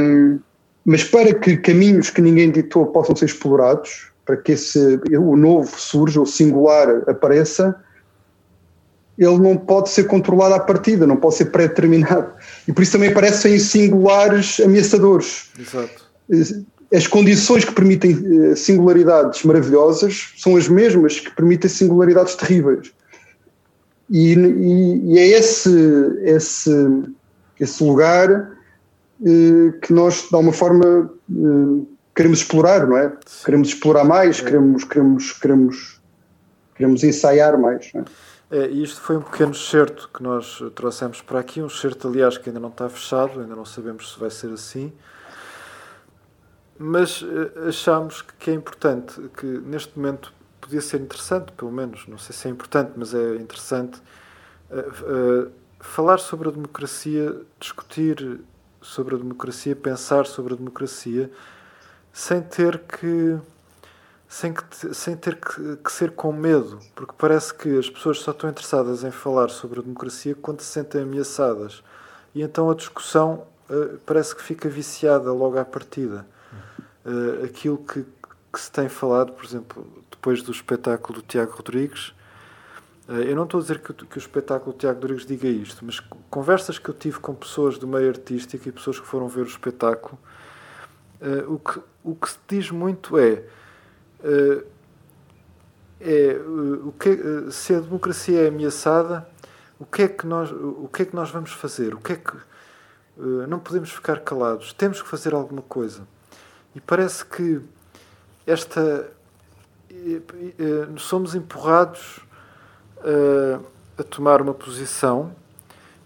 Um, 0.00 0.38
mas 0.86 1.04
para 1.04 1.34
que 1.34 1.58
caminhos 1.58 2.08
que 2.08 2.22
ninguém 2.22 2.50
ditou 2.50 2.86
possam 2.86 3.14
ser 3.14 3.26
explorados, 3.26 4.10
para 4.24 4.38
que 4.38 4.52
esse 4.52 4.98
o 5.12 5.36
novo 5.36 5.78
surja, 5.78 6.20
o 6.22 6.26
singular 6.26 7.02
apareça, 7.06 7.76
ele 9.18 9.38
não 9.38 9.54
pode 9.56 9.90
ser 9.90 10.04
controlado 10.04 10.54
à 10.54 10.60
partida, 10.60 11.06
não 11.06 11.16
pode 11.16 11.34
ser 11.34 11.46
pré-determinado. 11.46 12.32
E 12.66 12.72
por 12.72 12.82
isso 12.82 12.92
também 12.92 13.12
parecem 13.12 13.58
singulares 13.58 14.60
ameaçadores. 14.60 15.50
Exato. 15.58 16.06
As 16.92 17.06
condições 17.06 17.64
que 17.64 17.72
permitem 17.72 18.12
eh, 18.12 18.56
singularidades 18.56 19.42
maravilhosas 19.42 20.32
são 20.38 20.56
as 20.56 20.68
mesmas 20.68 21.20
que 21.20 21.34
permitem 21.34 21.68
singularidades 21.68 22.34
terríveis. 22.34 22.92
E, 24.10 24.34
e- 24.34 25.14
e 25.14 25.18
é 25.18 25.26
esse, 25.26 25.70
esse, 26.22 26.70
esse 27.58 27.82
lugar 27.84 28.52
eh, 29.24 29.72
que 29.82 29.92
nós, 29.92 30.28
de 30.28 30.34
alguma 30.34 30.52
forma, 30.52 31.10
eh, 31.30 31.86
queremos 32.14 32.38
explorar, 32.40 32.86
não 32.86 32.96
é? 32.96 33.12
Queremos 33.44 33.68
explorar 33.68 34.04
mais, 34.04 34.40
queremos, 34.40 34.84
queremos, 34.84 35.32
queremos, 35.32 36.00
queremos 36.74 37.02
ensaiar 37.02 37.58
mais. 37.58 37.90
Não 37.94 38.02
é? 38.02 38.04
É, 38.48 38.68
e 38.70 38.84
isto 38.84 39.00
foi 39.00 39.16
um 39.16 39.22
pequeno 39.22 39.50
excerto 39.50 40.08
que 40.14 40.22
nós 40.22 40.62
trouxemos 40.76 41.20
para 41.20 41.40
aqui, 41.40 41.60
um 41.60 41.66
excerto, 41.66 42.06
aliás, 42.06 42.38
que 42.38 42.48
ainda 42.48 42.60
não 42.60 42.68
está 42.68 42.88
fechado, 42.88 43.40
ainda 43.40 43.56
não 43.56 43.64
sabemos 43.64 44.12
se 44.12 44.20
vai 44.20 44.30
ser 44.30 44.52
assim. 44.52 44.92
Mas 46.78 47.24
eh, 47.28 47.68
achamos 47.68 48.22
que 48.38 48.50
é 48.50 48.54
importante, 48.54 49.20
que 49.36 49.46
neste 49.46 49.98
momento 49.98 50.32
podia 50.66 50.80
ser 50.80 51.00
interessante, 51.00 51.52
pelo 51.52 51.70
menos, 51.70 52.06
não 52.08 52.18
sei 52.18 52.34
se 52.34 52.48
é 52.48 52.50
importante, 52.50 52.92
mas 52.96 53.14
é 53.14 53.36
interessante, 53.36 54.02
eh, 54.68 54.78
eh, 54.78 55.48
falar 55.78 56.18
sobre 56.18 56.48
a 56.48 56.50
democracia, 56.50 57.40
discutir 57.60 58.40
sobre 58.82 59.14
a 59.14 59.18
democracia, 59.18 59.76
pensar 59.76 60.26
sobre 60.26 60.54
a 60.54 60.56
democracia, 60.56 61.30
sem 62.12 62.42
ter 62.42 62.78
que 62.80 63.38
sem, 64.28 64.52
que 64.52 64.94
sem 64.94 65.16
ter 65.16 65.36
que, 65.36 65.76
que 65.76 65.92
ser 65.92 66.10
com 66.10 66.32
medo, 66.32 66.80
porque 66.96 67.14
parece 67.16 67.54
que 67.54 67.78
as 67.78 67.88
pessoas 67.88 68.18
só 68.18 68.32
estão 68.32 68.50
interessadas 68.50 69.04
em 69.04 69.12
falar 69.12 69.50
sobre 69.50 69.78
a 69.78 69.82
democracia 69.82 70.34
quando 70.34 70.60
se 70.62 70.66
sentem 70.66 71.02
ameaçadas. 71.02 71.82
E 72.34 72.42
então 72.42 72.68
a 72.68 72.74
discussão 72.74 73.46
eh, 73.70 73.98
parece 74.04 74.34
que 74.34 74.42
fica 74.42 74.68
viciada 74.68 75.32
logo 75.32 75.58
à 75.58 75.64
partida. 75.64 76.26
Eh, 77.06 77.44
aquilo 77.44 77.78
que, 77.78 78.04
que 78.56 78.62
se 78.62 78.72
tem 78.72 78.88
falado, 78.88 79.32
por 79.32 79.44
exemplo, 79.44 79.86
depois 80.10 80.42
do 80.42 80.50
espetáculo 80.50 81.20
do 81.20 81.26
Tiago 81.26 81.52
Rodrigues, 81.52 82.14
eh, 83.06 83.30
eu 83.30 83.36
não 83.36 83.44
estou 83.44 83.58
a 83.58 83.60
dizer 83.60 83.80
que, 83.80 83.92
que 83.92 84.16
o 84.16 84.18
espetáculo 84.18 84.72
do 84.72 84.78
Tiago 84.78 84.98
Rodrigues 84.98 85.26
diga 85.26 85.46
isto, 85.46 85.84
mas 85.84 86.00
conversas 86.30 86.78
que 86.78 86.88
eu 86.88 86.94
tive 86.94 87.18
com 87.18 87.34
pessoas 87.34 87.76
do 87.76 87.86
meio 87.86 88.08
artístico 88.08 88.66
e 88.66 88.72
pessoas 88.72 88.98
que 88.98 89.06
foram 89.06 89.28
ver 89.28 89.42
o 89.42 89.46
espetáculo, 89.46 90.18
eh, 91.20 91.44
o, 91.46 91.58
que, 91.58 91.80
o 92.02 92.14
que 92.14 92.30
se 92.30 92.38
diz 92.48 92.70
muito 92.70 93.18
é 93.18 93.42
eh, 94.24 94.64
é 96.00 96.30
eh, 96.32 96.40
o 96.84 96.92
que 96.92 97.50
se 97.50 97.74
a 97.74 97.80
democracia 97.80 98.42
é 98.42 98.48
ameaçada 98.48 99.28
o 99.78 99.84
que 99.84 100.02
é 100.02 100.08
que 100.08 100.26
nós 100.26 100.50
o 100.50 100.88
que 100.92 101.02
é 101.02 101.04
que 101.04 101.14
nós 101.14 101.30
vamos 101.30 101.52
fazer? 101.52 101.94
O 101.94 101.98
que 101.98 102.12
é 102.14 102.16
que 102.16 102.34
não 103.48 103.58
podemos 103.58 103.90
ficar 103.90 104.20
calados 104.20 104.72
temos 104.72 105.02
que 105.02 105.08
fazer 105.08 105.34
alguma 105.34 105.62
coisa. 105.62 106.06
E 106.74 106.80
parece 106.80 107.24
que 107.24 107.60
esta 108.46 109.10
eh, 109.90 110.88
somos 110.98 111.34
empurrados 111.34 112.20
eh, 113.02 113.58
a 113.98 114.02
tomar 114.02 114.40
uma 114.42 114.54
posição, 114.54 115.34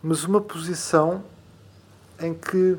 mas 0.02 0.24
uma 0.24 0.40
posição 0.40 1.22
em 2.20 2.32
que, 2.32 2.76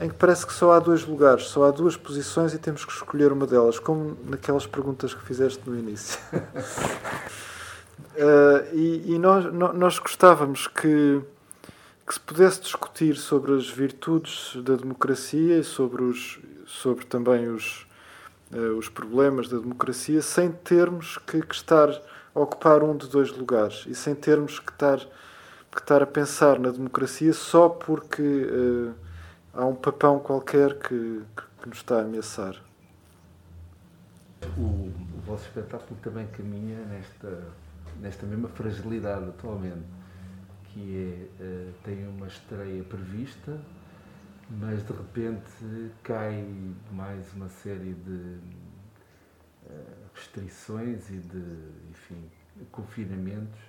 em 0.00 0.08
que 0.08 0.14
parece 0.14 0.46
que 0.46 0.52
só 0.52 0.72
há 0.72 0.78
dois 0.78 1.04
lugares, 1.04 1.44
só 1.44 1.64
há 1.64 1.70
duas 1.70 1.96
posições 1.96 2.54
e 2.54 2.58
temos 2.58 2.84
que 2.84 2.92
escolher 2.92 3.32
uma 3.32 3.46
delas, 3.46 3.78
como 3.78 4.16
naquelas 4.24 4.66
perguntas 4.66 5.14
que 5.14 5.22
fizeste 5.22 5.60
no 5.68 5.78
início. 5.78 6.18
Eh, 8.20 8.68
e 8.72 9.14
e 9.14 9.18
nós, 9.18 9.44
nós 9.52 10.00
gostávamos 10.00 10.66
que, 10.66 11.22
que 12.04 12.14
se 12.14 12.18
pudesse 12.18 12.60
discutir 12.62 13.14
sobre 13.14 13.54
as 13.54 13.70
virtudes 13.70 14.56
da 14.56 14.74
democracia 14.74 15.58
e 15.58 15.62
sobre, 15.62 16.02
os, 16.02 16.40
sobre 16.66 17.06
também 17.06 17.46
os, 17.46 17.86
os 18.78 18.88
problemas 18.88 19.48
da 19.48 19.58
democracia 19.58 20.22
sem 20.22 20.50
termos 20.50 21.18
que, 21.18 21.42
que 21.42 21.54
estar 21.54 21.90
a 22.34 22.40
ocupar 22.40 22.82
um 22.82 22.96
de 22.96 23.08
dois 23.08 23.30
lugares 23.30 23.84
e 23.86 23.94
sem 23.94 24.14
termos 24.14 24.58
que 24.58 24.70
estar, 24.72 24.98
que 24.98 25.80
estar 25.80 26.02
a 26.02 26.06
pensar 26.06 26.58
na 26.58 26.70
democracia 26.70 27.32
só 27.32 27.68
porque 27.68 28.22
eh, 28.22 28.92
há 29.52 29.66
um 29.66 29.74
papão 29.74 30.18
qualquer 30.18 30.78
que, 30.78 31.22
que, 31.62 31.68
nos 31.68 31.78
está 31.78 31.98
a 31.98 32.02
ameaçar. 32.02 32.56
O, 34.56 34.62
o 34.62 35.20
vosso 35.26 35.44
espetáculo 35.46 35.98
também 36.00 36.26
caminha 36.28 36.78
nesta, 36.86 37.42
nesta 38.00 38.24
mesma 38.24 38.48
fragilidade 38.48 39.24
atualmente, 39.28 39.84
que 40.66 41.28
é, 41.40 41.42
eh, 41.42 41.70
tem 41.84 42.06
uma 42.06 42.28
estreia 42.28 42.82
prevista, 42.84 43.58
mas 44.50 44.82
de 44.82 44.92
repente 44.92 45.92
cai 46.02 46.44
mais 46.92 47.32
uma 47.34 47.48
série 47.48 47.94
de 47.94 48.38
eh, 49.68 49.72
restrições 50.14 51.10
e 51.10 51.18
de, 51.18 51.42
enfim, 51.90 52.30
confinamentos 52.72 53.60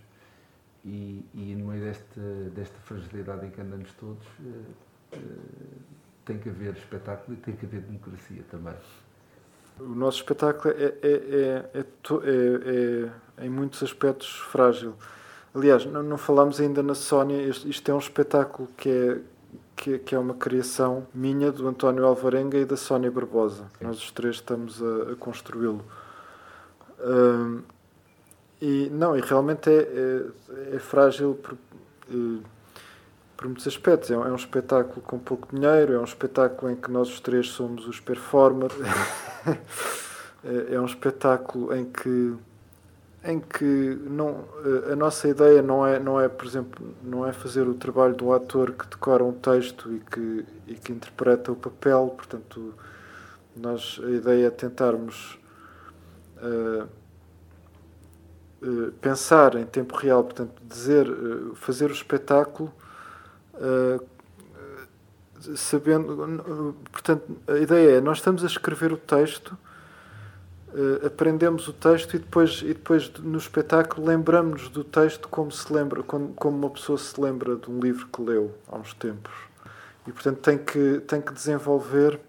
e, 0.85 1.25
e 1.33 1.55
no 1.55 1.67
meio 1.67 1.83
desta, 1.83 2.21
desta 2.55 2.77
fragilidade 2.79 3.45
em 3.45 3.49
que 3.49 3.59
andamos 3.61 3.91
todos 3.93 4.25
eh, 4.45 4.61
eh, 5.13 5.19
tem 6.25 6.37
que 6.37 6.49
haver 6.49 6.73
espetáculo 6.77 7.35
e 7.37 7.41
tem 7.41 7.55
que 7.55 7.65
haver 7.65 7.81
democracia 7.81 8.43
também. 8.49 8.75
O 9.79 9.95
nosso 9.95 10.17
espetáculo 10.17 10.73
é, 10.77 10.83
é, 10.83 10.93
é, 11.01 11.79
é, 11.79 11.79
é- 11.79 13.09
é, 13.37 13.45
em 13.45 13.49
muitos 13.49 13.81
aspectos 13.81 14.29
frágil. 14.51 14.93
Aliás, 15.55 15.85
não, 15.85 16.03
não 16.03 16.17
falámos 16.17 16.59
ainda 16.59 16.83
na 16.83 16.93
Sónia, 16.93 17.41
isto 17.41 17.89
é 17.89 17.93
um 17.93 17.97
espetáculo 17.99 18.67
que 18.77 18.89
é, 18.89 19.21
que, 19.79 19.93
é- 19.93 19.97
que 19.97 20.13
é 20.13 20.19
uma 20.19 20.33
criação 20.33 21.07
minha, 21.13 21.51
do 21.51 21.65
António 21.67 22.05
Alvarenga 22.05 22.57
e 22.57 22.65
da 22.65 22.75
Sónia 22.75 23.09
Barbosa. 23.09 23.63
Nós 23.79 23.97
os 23.97 24.11
três 24.11 24.35
estamos 24.35 24.81
a, 24.83 25.13
a 25.13 25.15
construí-lo. 25.15 25.83
Hum, 26.99 27.61
e 28.61 28.89
não, 28.91 29.15
e 29.17 29.21
realmente 29.21 29.69
é, 29.69 30.25
é, 30.73 30.75
é 30.75 30.79
frágil 30.79 31.35
por, 31.41 31.57
eh, 32.11 32.41
por 33.37 33.45
muitos 33.45 33.65
aspectos. 33.67 34.11
É 34.11 34.17
um, 34.17 34.25
é 34.27 34.31
um 34.31 34.35
espetáculo 34.35 35.01
com 35.01 35.17
pouco 35.17 35.47
dinheiro, 35.55 35.93
é 35.93 35.99
um 35.99 36.03
espetáculo 36.03 36.69
em 36.69 36.75
que 36.75 36.91
nós 36.91 37.07
os 37.07 37.21
três 37.21 37.47
somos 37.51 37.87
os 37.87 38.01
performers. 38.01 38.75
é 40.43 40.75
é 40.75 40.81
um 40.81 40.85
espetáculo 40.85 41.73
em 41.73 41.85
que 41.85 42.35
em 43.23 43.39
que 43.39 43.99
não 44.09 44.45
eh, 44.65 44.93
a 44.93 44.95
nossa 44.95 45.27
ideia 45.27 45.61
não 45.61 45.85
é 45.85 45.99
não 45.99 46.19
é 46.19 46.29
por 46.29 46.45
exemplo 46.45 46.95
não 47.03 47.27
é 47.27 47.33
fazer 47.33 47.67
o 47.67 47.73
trabalho 47.73 48.15
um 48.21 48.33
ator 48.33 48.71
que 48.71 48.87
decora 48.87 49.23
um 49.23 49.33
texto 49.33 49.93
e 49.93 49.99
que 49.99 50.45
e 50.67 50.75
que 50.75 50.91
interpreta 50.93 51.51
o 51.51 51.55
papel. 51.55 52.13
Portanto 52.15 52.73
nós 53.55 53.99
a 54.03 54.09
ideia 54.09 54.47
é 54.47 54.49
tentarmos 54.49 55.37
eh, 56.41 56.85
eh, 58.61 58.91
pensar 59.01 59.55
em 59.55 59.65
tempo 59.65 59.95
real 59.95 60.23
portanto 60.23 60.53
dizer 60.63 61.07
eh, 61.07 61.55
fazer 61.55 61.89
o 61.89 61.93
espetáculo 61.93 62.73
sabendo 65.55 66.75
portanto 66.91 67.23
a 67.47 67.57
ideia 67.57 67.97
é 67.97 68.01
nós 68.01 68.19
estamos 68.19 68.43
a 68.43 68.47
escrever 68.47 68.93
o 68.93 68.97
texto 68.97 69.57
eh, 70.73 71.07
aprendemos 71.07 71.67
o 71.67 71.73
texto 71.73 72.15
e 72.15 72.19
depois, 72.19 72.61
e 72.61 72.73
depois 72.73 73.11
no 73.19 73.37
espetáculo 73.37 74.05
lembramos-nos 74.05 74.69
do 74.69 74.83
texto 74.83 75.27
como 75.27 75.51
se 75.51 75.71
lembra, 75.71 76.03
como, 76.03 76.33
como 76.33 76.57
uma 76.57 76.69
pessoa 76.69 76.97
se 76.97 77.19
lembra 77.19 77.55
de 77.55 77.69
um 77.69 77.79
livro 77.79 78.07
que 78.07 78.21
leu 78.21 78.55
há 78.67 78.77
uns 78.77 78.93
tempos. 78.93 79.33
E 80.07 80.11
portanto 80.11 80.37
tem 80.37 80.57
que, 80.57 80.99
tem 81.07 81.21
que 81.21 81.33
desenvolver. 81.33 82.19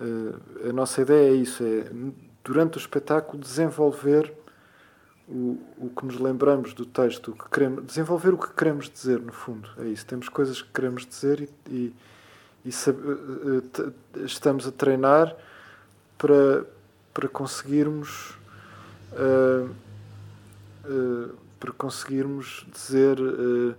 eh, 0.00 0.68
a 0.70 0.72
nossa 0.72 1.02
ideia 1.02 1.30
é 1.30 1.34
isso, 1.34 1.62
é 1.64 1.84
durante 2.44 2.78
o 2.78 2.80
espetáculo 2.80 3.40
desenvolver 3.42 4.32
o, 5.28 5.58
o 5.78 5.90
que 5.90 6.04
nos 6.04 6.18
lembramos 6.18 6.74
do 6.74 6.84
texto, 6.84 7.30
o 7.30 7.34
que 7.34 7.48
queremos, 7.48 7.86
desenvolver 7.86 8.34
o 8.34 8.38
que 8.38 8.52
queremos 8.52 8.90
dizer, 8.90 9.20
no 9.20 9.32
fundo. 9.32 9.68
É 9.78 9.84
isso. 9.84 10.04
Temos 10.04 10.28
coisas 10.28 10.60
que 10.60 10.72
queremos 10.72 11.06
dizer 11.06 11.48
e, 11.68 11.72
e, 11.72 11.94
e 12.64 12.68
eh, 12.68 14.24
estamos 14.24 14.66
a 14.66 14.72
treinar 14.72 15.36
para, 16.18 16.66
para 17.14 17.28
conseguirmos 17.28 18.34
ah, 19.12 19.68
ah, 20.84 21.34
para 21.58 21.72
conseguirmos 21.72 22.66
dizer 22.72 23.18
ah, 23.20 23.74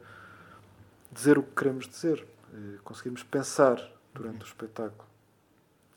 dizer 1.12 1.38
o 1.38 1.44
que 1.44 1.56
queremos 1.56 1.88
dizer 1.88 2.26
eh, 2.54 2.78
conseguirmos 2.84 3.24
pensar 3.24 3.82
durante 4.14 4.44
o 4.44 4.46
espetáculo 4.46 5.10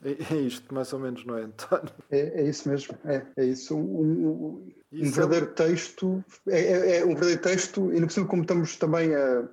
é, 0.03 0.11
é 0.33 0.37
isto 0.41 0.73
mais 0.73 0.91
ou 0.93 0.99
menos 0.99 1.25
não 1.25 1.37
é 1.37 1.43
António 1.43 1.89
É, 2.11 2.41
é 2.41 2.49
isso 2.49 2.67
mesmo, 2.69 2.97
é, 3.05 3.25
é 3.37 3.45
isso. 3.45 3.75
Um, 3.75 3.81
um- 3.81 4.73
um 4.93 5.01
é 5.01 5.09
verdadeiro 5.09 5.47
texto, 5.47 6.23
é, 6.47 6.59
é- 6.59 6.97
é 6.99 7.05
um 7.05 7.09
verdadeiro 7.15 7.41
texto, 7.41 7.91
e 7.93 7.99
no 7.99 8.07
possível 8.07 8.29
como 8.29 8.41
estamos 8.43 8.75
também 8.77 9.15
a. 9.15 9.43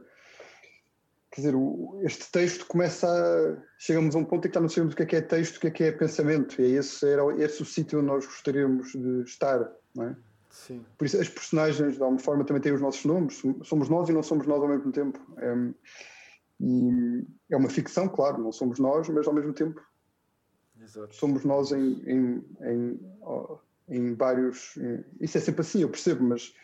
Quer 1.32 1.40
dizer, 1.40 1.54
este 2.02 2.30
texto 2.30 2.66
começa 2.66 3.08
a. 3.08 3.62
Chegamos 3.78 4.14
a 4.14 4.18
um 4.18 4.24
ponto 4.24 4.46
em 4.46 4.50
que 4.50 4.54
já 4.54 4.60
não 4.60 4.68
sabemos 4.68 4.92
o 4.92 4.96
que 4.96 5.02
é 5.02 5.06
que 5.06 5.16
é 5.16 5.20
texto, 5.22 5.56
o 5.56 5.60
que 5.60 5.66
é 5.66 5.70
que 5.70 5.84
é 5.84 5.92
pensamento, 5.92 6.60
e 6.60 6.64
é 6.64 6.68
esse, 6.78 7.08
era 7.08 7.22
esse 7.42 7.62
o 7.62 7.64
sítio 7.64 7.98
onde 8.00 8.08
nós 8.08 8.26
gostaríamos 8.26 8.92
de 8.92 9.22
estar, 9.22 9.66
não 9.94 10.04
é? 10.08 10.16
sim 10.50 10.84
Por 10.98 11.06
isso, 11.06 11.18
as 11.18 11.30
personagens, 11.30 11.96
de 11.96 12.02
alguma 12.02 12.20
forma, 12.20 12.44
também 12.44 12.60
têm 12.60 12.74
os 12.74 12.82
nossos 12.82 13.04
nomes. 13.06 13.40
Somos 13.64 13.88
nós 13.88 14.10
e 14.10 14.12
não 14.12 14.22
somos 14.22 14.46
nós 14.46 14.60
ao 14.60 14.68
mesmo 14.68 14.92
tempo. 14.92 15.18
É, 15.38 15.54
e 16.60 17.24
é 17.50 17.56
uma 17.56 17.70
ficção, 17.70 18.06
claro, 18.08 18.36
não 18.42 18.52
somos 18.52 18.78
nós, 18.78 19.08
mas 19.08 19.26
ao 19.26 19.32
mesmo 19.32 19.54
tempo 19.54 19.80
exato 20.80 21.14
somos 21.14 21.44
nós 21.44 21.72
em, 21.72 22.02
em, 22.06 22.44
em, 22.60 23.00
em 23.88 24.14
vários. 24.14 24.74
isso 25.20 25.38
é 25.38 25.40
sempre 25.40 25.62
assim, 25.62 25.80
eu 25.82 25.88
percebo, 25.88 26.22
mas 26.24 26.54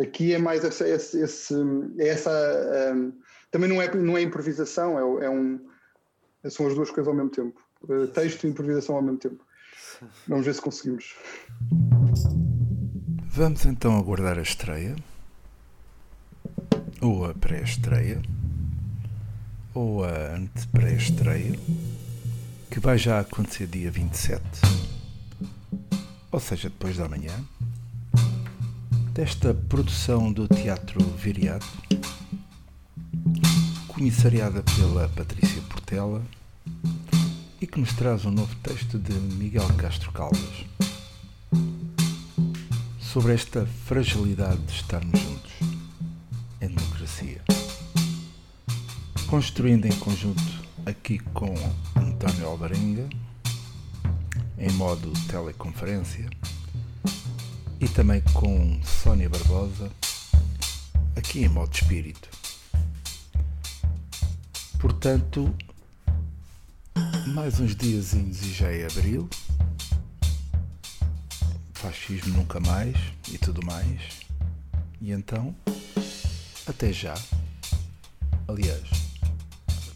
aqui 0.00 0.34
é 0.34 0.38
mais 0.38 0.64
esse. 0.64 0.84
esse, 0.84 1.20
esse- 1.20 1.54
é 1.98 2.08
essa 2.08 2.92
hum, 2.94 3.12
também 3.54 3.68
não 3.68 3.80
é, 3.80 3.94
não 3.94 4.18
é 4.18 4.22
improvisação, 4.22 4.98
é, 4.98 5.26
é 5.26 5.30
um. 5.30 5.60
São 6.50 6.66
as 6.66 6.74
duas 6.74 6.90
coisas 6.90 7.06
ao 7.06 7.14
mesmo 7.14 7.30
tempo. 7.30 7.62
Eh, 7.88 8.08
Texto 8.08 8.48
e 8.48 8.50
improvisação 8.50 8.96
ao 8.96 9.02
mesmo 9.02 9.16
tempo. 9.16 9.44
Vamos 10.26 10.44
ver 10.44 10.54
se 10.54 10.60
conseguimos. 10.60 11.14
Vamos 13.28 13.64
então 13.64 13.96
aguardar 13.96 14.40
a 14.40 14.42
estreia, 14.42 14.96
ou 17.00 17.26
a 17.26 17.32
pré-estreia, 17.32 18.20
ou 19.72 20.04
a 20.04 20.34
ante-pré-estreia, 20.34 21.56
que 22.68 22.80
vai 22.80 22.98
já 22.98 23.20
acontecer 23.20 23.68
dia 23.68 23.88
27, 23.88 24.42
ou 26.32 26.40
seja, 26.40 26.68
depois 26.68 26.96
da 26.96 27.08
manhã, 27.08 27.32
desta 29.12 29.54
produção 29.54 30.32
do 30.32 30.48
Teatro 30.48 31.00
Viriato, 31.00 31.84
comissariada 33.88 34.62
pela 34.62 35.08
Patrícia 35.08 35.62
Portela 35.62 36.22
e 37.60 37.66
que 37.66 37.80
nos 37.80 37.92
traz 37.92 38.24
um 38.24 38.30
novo 38.30 38.54
texto 38.56 38.98
de 38.98 39.12
Miguel 39.12 39.66
Castro 39.76 40.12
Caldas 40.12 40.64
sobre 42.98 43.32
esta 43.32 43.64
fragilidade 43.86 44.60
de 44.62 44.72
estarmos 44.72 45.20
juntos 45.20 45.52
em 46.60 46.68
democracia. 46.68 47.40
Construindo 49.28 49.86
em 49.86 49.94
conjunto 49.96 50.42
aqui 50.84 51.18
com 51.32 51.54
António 51.96 52.46
Alvarenga, 52.46 53.08
em 54.58 54.72
modo 54.72 55.12
teleconferência, 55.28 56.28
e 57.80 57.88
também 57.88 58.20
com 58.32 58.80
Sónia 58.82 59.28
Barbosa, 59.28 59.90
aqui 61.16 61.44
em 61.44 61.48
modo 61.48 61.72
espírito. 61.72 62.43
Portanto, 64.84 65.50
mais 67.28 67.58
uns 67.58 67.74
diazinhos 67.74 68.42
e 68.42 68.52
já 68.52 68.70
é 68.70 68.84
abril 68.84 69.26
fascismo 71.72 72.36
nunca 72.36 72.60
mais 72.60 72.94
e 73.32 73.38
tudo 73.38 73.64
mais. 73.64 74.20
E 75.00 75.10
então, 75.10 75.56
até 76.66 76.92
já. 76.92 77.14
Aliás, 78.46 78.82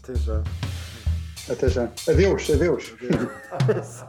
até 0.01 0.15
já 0.15 0.43
Até 1.47 1.69
já. 1.69 1.83
Adeus, 2.07 2.49
adeus. 2.49 2.93
Adeus. 3.51 4.03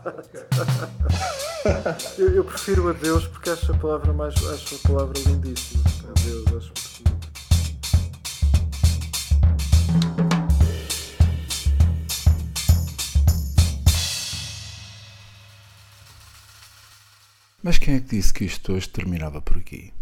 Eu, 2.16 2.36
eu 2.36 2.44
prefiro 2.44 2.88
a 2.88 2.94
Deus 2.94 3.26
porque 3.26 3.50
acho 3.50 3.70
a 3.70 3.76
palavra 3.76 4.14
mais. 4.14 4.34
acho 4.46 4.76
a 4.76 4.88
palavra 4.88 5.18
lindíssima. 5.26 5.84
A 6.08 6.20
Deus, 6.22 6.46
acho 6.56 6.72
muito 7.04 7.09
Mas 17.70 17.78
quem 17.78 17.94
é 17.94 18.00
que 18.00 18.16
disse 18.16 18.34
que 18.34 18.44
isto 18.44 18.72
hoje 18.72 18.88
terminava 18.88 19.40
por 19.40 19.56
aqui? 19.56 19.92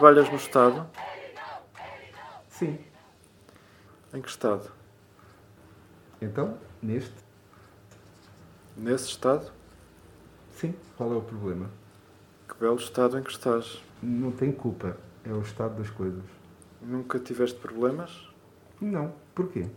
Trabalhas 0.00 0.30
no 0.30 0.36
Estado? 0.36 0.86
Sim. 2.48 2.78
Em 4.14 4.22
que 4.22 4.30
Estado? 4.30 4.72
Então, 6.22 6.56
neste? 6.80 7.12
Nesse 8.74 9.08
Estado? 9.08 9.52
Sim. 10.52 10.74
Qual 10.96 11.12
é 11.12 11.16
o 11.16 11.20
problema? 11.20 11.70
Que 12.48 12.54
belo 12.58 12.76
Estado 12.76 13.18
em 13.18 13.22
que 13.22 13.30
estás. 13.30 13.82
Não 14.02 14.32
tem 14.32 14.50
culpa. 14.50 14.96
É 15.22 15.34
o 15.34 15.42
estado 15.42 15.76
das 15.76 15.90
coisas. 15.90 16.24
Nunca 16.80 17.18
tiveste 17.18 17.60
problemas 17.60 18.26
Não. 18.80 19.12
Porquê? 19.34 19.68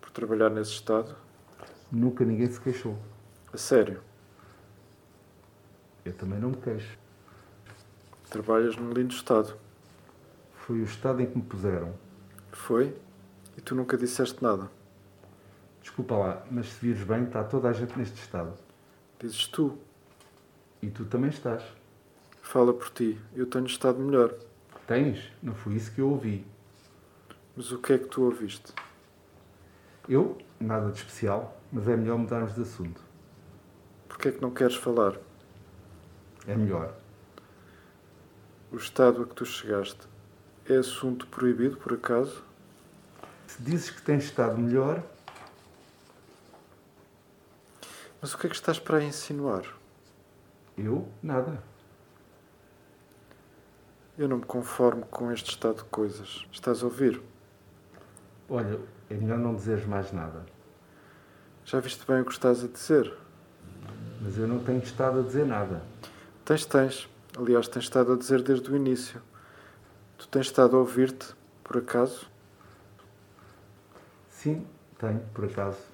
por 0.00 0.08
trabalhar 0.12 0.48
nesse 0.48 0.70
Estado? 0.70 1.14
Nunca 1.92 2.24
ninguém 2.24 2.50
se 2.50 2.58
queixou. 2.58 2.96
A 3.52 3.58
sério? 3.58 4.00
Eu 6.06 6.14
também 6.14 6.38
não 6.38 6.48
me 6.52 6.56
queixo. 6.56 7.04
Trabalhas 8.30 8.76
num 8.76 8.90
lindo 8.90 9.14
Estado. 9.14 9.56
Foi 10.54 10.80
o 10.80 10.84
estado 10.84 11.22
em 11.22 11.26
que 11.26 11.36
me 11.36 11.44
puseram. 11.44 11.94
Foi? 12.50 12.96
E 13.56 13.60
tu 13.60 13.74
nunca 13.74 13.96
disseste 13.96 14.42
nada. 14.42 14.68
Desculpa 15.80 16.16
lá, 16.16 16.42
mas 16.50 16.66
se 16.72 16.84
vires 16.84 17.04
bem, 17.04 17.24
está 17.24 17.44
toda 17.44 17.68
a 17.68 17.72
gente 17.72 17.96
neste 17.96 18.20
estado. 18.20 18.52
Dizes 19.20 19.46
tu. 19.46 19.78
E 20.82 20.90
tu 20.90 21.04
também 21.04 21.30
estás. 21.30 21.62
Fala 22.42 22.74
por 22.74 22.90
ti. 22.90 23.16
Eu 23.34 23.46
tenho 23.46 23.66
estado 23.66 24.00
melhor. 24.00 24.34
Tens? 24.86 25.32
Não 25.40 25.54
foi 25.54 25.74
isso 25.74 25.92
que 25.92 26.00
eu 26.00 26.10
ouvi. 26.10 26.44
Mas 27.56 27.70
o 27.70 27.78
que 27.78 27.92
é 27.92 27.98
que 27.98 28.08
tu 28.08 28.24
ouviste? 28.24 28.72
Eu? 30.08 30.36
Nada 30.58 30.90
de 30.90 30.98
especial, 30.98 31.60
mas 31.72 31.86
é 31.86 31.96
melhor 31.96 32.18
mudarmos 32.18 32.54
de 32.54 32.62
assunto. 32.62 33.00
Porquê 34.08 34.28
é 34.28 34.32
que 34.32 34.42
não 34.42 34.50
queres 34.50 34.74
falar? 34.74 35.16
É 36.46 36.56
melhor. 36.56 37.05
O 38.76 38.78
estado 38.78 39.22
a 39.22 39.26
que 39.26 39.34
tu 39.34 39.46
chegaste 39.46 40.06
é 40.68 40.76
assunto 40.76 41.26
proibido, 41.28 41.78
por 41.78 41.94
acaso? 41.94 42.42
Se 43.46 43.62
dizes 43.62 43.88
que 43.88 44.02
tens 44.02 44.24
estado 44.24 44.58
melhor, 44.58 45.02
Mas 48.20 48.34
o 48.34 48.38
que 48.38 48.46
é 48.46 48.50
que 48.50 48.54
estás 48.54 48.78
para 48.78 49.02
insinuar? 49.02 49.64
eu, 50.76 51.08
nada. 51.22 51.62
Eu 54.18 54.28
não 54.28 54.36
me 54.36 54.44
conformo 54.44 55.06
com 55.06 55.32
este 55.32 55.48
estado 55.52 55.76
de 55.76 55.84
coisas. 55.84 56.46
Estás 56.52 56.82
a 56.82 56.84
ouvir? 56.84 57.22
Olha, 58.46 58.78
é 59.08 59.14
melhor 59.14 59.38
não 59.38 59.54
dizeres 59.54 59.86
mais 59.86 60.12
nada. 60.12 60.44
Já 61.64 61.80
viste 61.80 62.06
bem 62.06 62.20
o 62.20 62.26
que 62.26 62.32
estás 62.32 62.62
a 62.62 62.68
dizer? 62.68 63.10
Mas 64.20 64.36
eu 64.36 64.46
não 64.46 64.62
tenho 64.62 64.82
estado 64.82 65.20
a 65.20 65.22
dizer 65.22 65.46
nada. 65.46 65.82
Tens, 66.44 66.66
tens. 66.66 67.15
Aliás, 67.38 67.68
tens 67.68 67.84
estado 67.84 68.14
a 68.14 68.16
dizer 68.16 68.42
desde 68.42 68.70
o 68.70 68.76
início. 68.76 69.20
Tu 70.16 70.26
tens 70.28 70.46
estado 70.46 70.74
a 70.74 70.80
ouvir-te, 70.80 71.34
por 71.62 71.76
acaso? 71.76 72.30
Sim, 74.30 74.66
tenho, 74.98 75.20
por 75.34 75.44
acaso. 75.44 75.84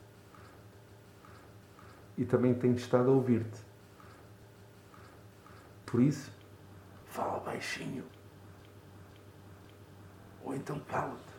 E 2.17 2.25
também 2.25 2.55
tenho 2.55 2.77
estado 2.77 3.11
a 3.11 3.15
ouvir-te. 3.15 3.59
Por 5.85 6.01
isso, 6.01 6.31
fala 7.07 7.41
baixinho. 7.41 8.05
Ou 10.45 10.55
então 10.55 10.79
cala-te. 10.89 11.33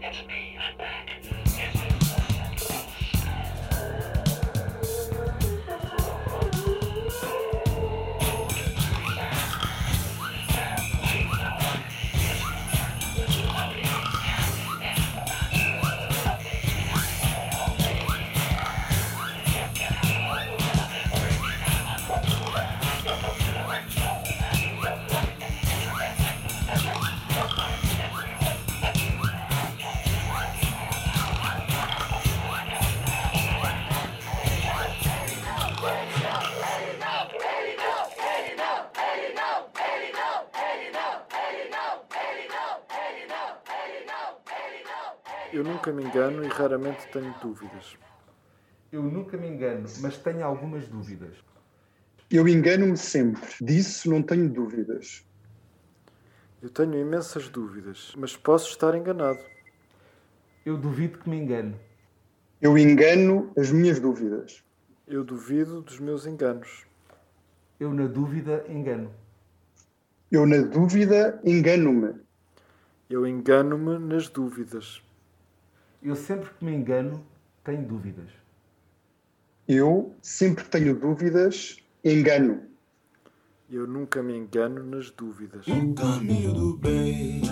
Eu 0.00 0.89
nunca 45.90 45.92
me 45.92 46.04
engano 46.04 46.44
e 46.44 46.48
raramente 46.48 47.08
tenho 47.12 47.34
dúvidas. 47.42 47.96
Eu 48.92 49.02
nunca 49.02 49.36
me 49.36 49.48
engano, 49.48 49.88
mas 50.00 50.16
tenho 50.18 50.44
algumas 50.44 50.86
dúvidas. 50.88 51.36
Eu 52.30 52.46
engano-me 52.46 52.96
sempre. 52.96 53.48
Disso 53.60 54.08
não 54.08 54.22
tenho 54.22 54.48
dúvidas. 54.48 55.24
Eu 56.62 56.70
tenho 56.70 56.94
imensas 56.94 57.48
dúvidas, 57.48 58.12
mas 58.16 58.36
posso 58.36 58.70
estar 58.70 58.94
enganado. 58.94 59.40
Eu 60.64 60.76
duvido 60.76 61.18
que 61.18 61.28
me 61.28 61.38
engane. 61.38 61.74
Eu 62.60 62.76
engano 62.76 63.50
as 63.56 63.72
minhas 63.72 63.98
dúvidas. 63.98 64.62
Eu 65.06 65.24
duvido 65.24 65.80
dos 65.82 65.98
meus 65.98 66.26
enganos. 66.26 66.84
Eu, 67.80 67.92
na 67.92 68.06
dúvida, 68.06 68.64
engano. 68.68 69.10
Eu, 70.30 70.46
na 70.46 70.58
dúvida, 70.58 71.40
engano-me. 71.44 72.20
Eu 73.08 73.26
engano-me 73.26 73.98
nas 73.98 74.28
dúvidas. 74.28 75.02
Eu 76.02 76.16
sempre 76.16 76.48
que 76.50 76.64
me 76.64 76.72
engano, 76.74 77.22
tenho 77.62 77.86
dúvidas. 77.86 78.30
Eu, 79.68 80.14
sempre 80.22 80.64
que 80.64 80.70
tenho 80.70 80.94
dúvidas, 80.94 81.76
engano. 82.02 82.62
Eu 83.70 83.86
nunca 83.86 84.22
me 84.22 84.34
engano 84.34 84.82
nas 84.82 85.10
dúvidas. 85.10 85.66
O 85.66 85.94
caminho 85.94 86.52
do 86.54 86.76
bem. 86.78 87.42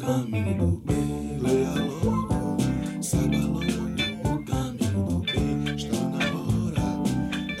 Caminho 0.00 0.54
do 0.56 0.80
bem, 0.86 1.38
leia 1.40 1.74
logo, 2.02 2.56
saiba 3.02 3.36
logo. 3.36 3.60
O 4.24 4.44
caminho 4.44 5.04
do 5.04 5.18
bem 5.30 5.74
está 5.76 6.00
na 6.08 6.24
hora, 6.40 6.86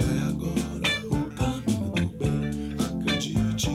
é 0.00 0.02
agora. 0.28 0.88
O 1.04 1.12
caminho 1.34 1.88
do 1.92 2.04
bem, 2.16 2.40
acredite, 2.78 3.70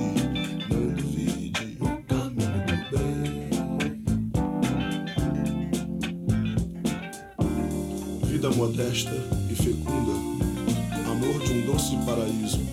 não 0.69 0.85
duvide. 0.95 1.77
O 1.79 1.83
caminho 2.07 2.61
do 2.65 2.77
bem. 2.91 3.49
Vida 8.23 8.49
modesta 8.51 9.15
e 9.49 9.55
fecunda, 9.55 10.15
amor 11.11 11.39
de 11.43 11.51
um 11.53 11.61
doce 11.71 11.95
paraíso. 12.05 12.63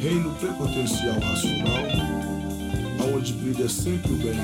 Reino 0.00 0.30
prepotencial 0.34 1.20
racional, 1.20 2.01
aonde 3.42 3.54
brilha 3.54 3.68
sempre 3.68 4.12
o 4.12 4.16
bem 4.16 4.34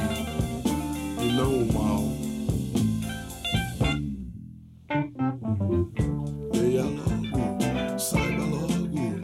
e 1.20 1.32
não 1.32 1.62
o 1.62 1.72
mal. 1.72 2.04
Leia 6.54 6.82
logo, 6.82 7.98
saiba 7.98 8.44
logo, 8.44 9.20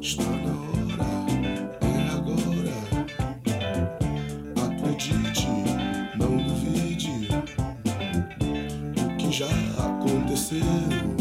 está 0.00 0.24
na 0.24 0.52
hora, 0.52 1.10
é 1.80 1.84
agora. 2.12 2.76
Acredite, 4.64 5.48
não 6.16 6.36
duvide, 6.36 7.28
o 8.96 9.16
que 9.16 9.32
já 9.32 9.50
aconteceu, 9.78 11.19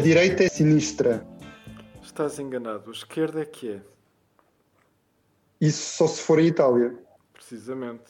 direita 0.00 0.44
é 0.44 0.48
sinistra. 0.48 1.26
Estás 2.02 2.38
enganado. 2.38 2.90
A 2.90 2.92
esquerda 2.92 3.42
é 3.42 3.44
que 3.44 3.72
é. 3.72 3.82
Isso 5.60 5.96
só 5.96 6.06
se 6.06 6.22
for 6.22 6.38
em 6.38 6.46
Itália. 6.46 6.98
Precisamente. 7.32 8.04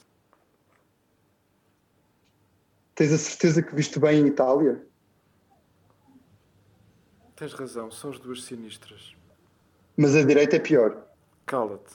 Tens 2.94 3.12
a 3.12 3.18
certeza 3.18 3.62
que 3.62 3.74
viste 3.74 3.98
bem 3.98 4.20
em 4.20 4.26
Itália? 4.26 4.86
Tens 7.34 7.52
razão. 7.52 7.90
São 7.90 8.10
as 8.10 8.18
duas 8.18 8.44
sinistras. 8.44 9.16
Mas 9.96 10.14
a 10.14 10.22
direita 10.22 10.56
é 10.56 10.60
pior. 10.60 11.06
Cala-te. 11.46 11.94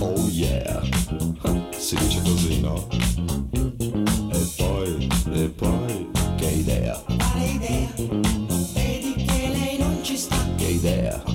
Oh 0.00 0.28
yeah, 0.28 0.82
si 1.78 1.96
dice 1.96 2.20
così, 2.22 2.60
no? 2.60 2.86
E 4.32 4.52
poi, 4.56 5.08
e 5.32 5.48
poi, 5.48 6.10
che 6.36 6.46
idea, 6.46 7.02
Quale 7.06 7.46
idea? 7.46 7.92
Vedi 8.74 9.14
che 9.14 9.48
lei 9.52 9.78
non 9.78 9.98
ci 10.02 10.16
sta? 10.16 10.36
che 10.56 10.66
idea? 10.66 11.33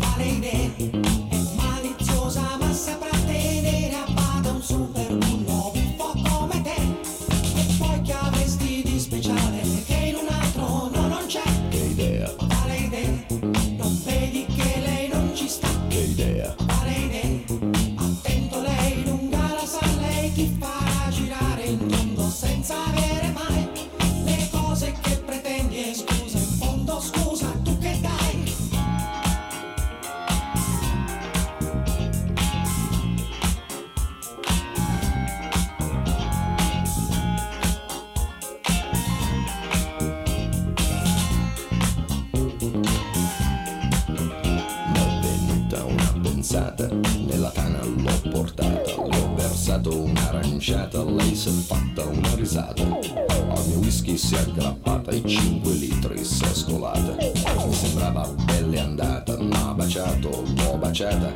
Pensata, 46.50 46.90
nella 47.28 47.52
tana 47.52 47.80
l'ho 47.86 48.30
portata, 48.32 48.82
le 48.82 48.94
ho 48.96 49.36
versato 49.36 50.02
un'aranciata, 50.02 51.04
lei 51.04 51.36
si 51.36 51.50
è 51.50 51.52
fatta 51.52 52.06
una 52.06 52.34
risata. 52.34 52.82
Al 52.82 53.68
mio 53.68 53.78
whisky 53.78 54.18
si 54.18 54.34
è 54.34 54.40
aggrappata, 54.40 55.12
i 55.12 55.24
5 55.24 55.72
litri 55.74 56.26
si 56.26 56.44
è 56.44 56.54
scolata. 56.54 57.16
Mi 57.18 57.74
sembrava 57.74 58.28
pelle 58.70 58.80
andata, 58.80 59.38
m'ha 59.42 59.74
baciato, 59.74 60.44
l'ho 60.56 60.78
baciata, 60.78 61.32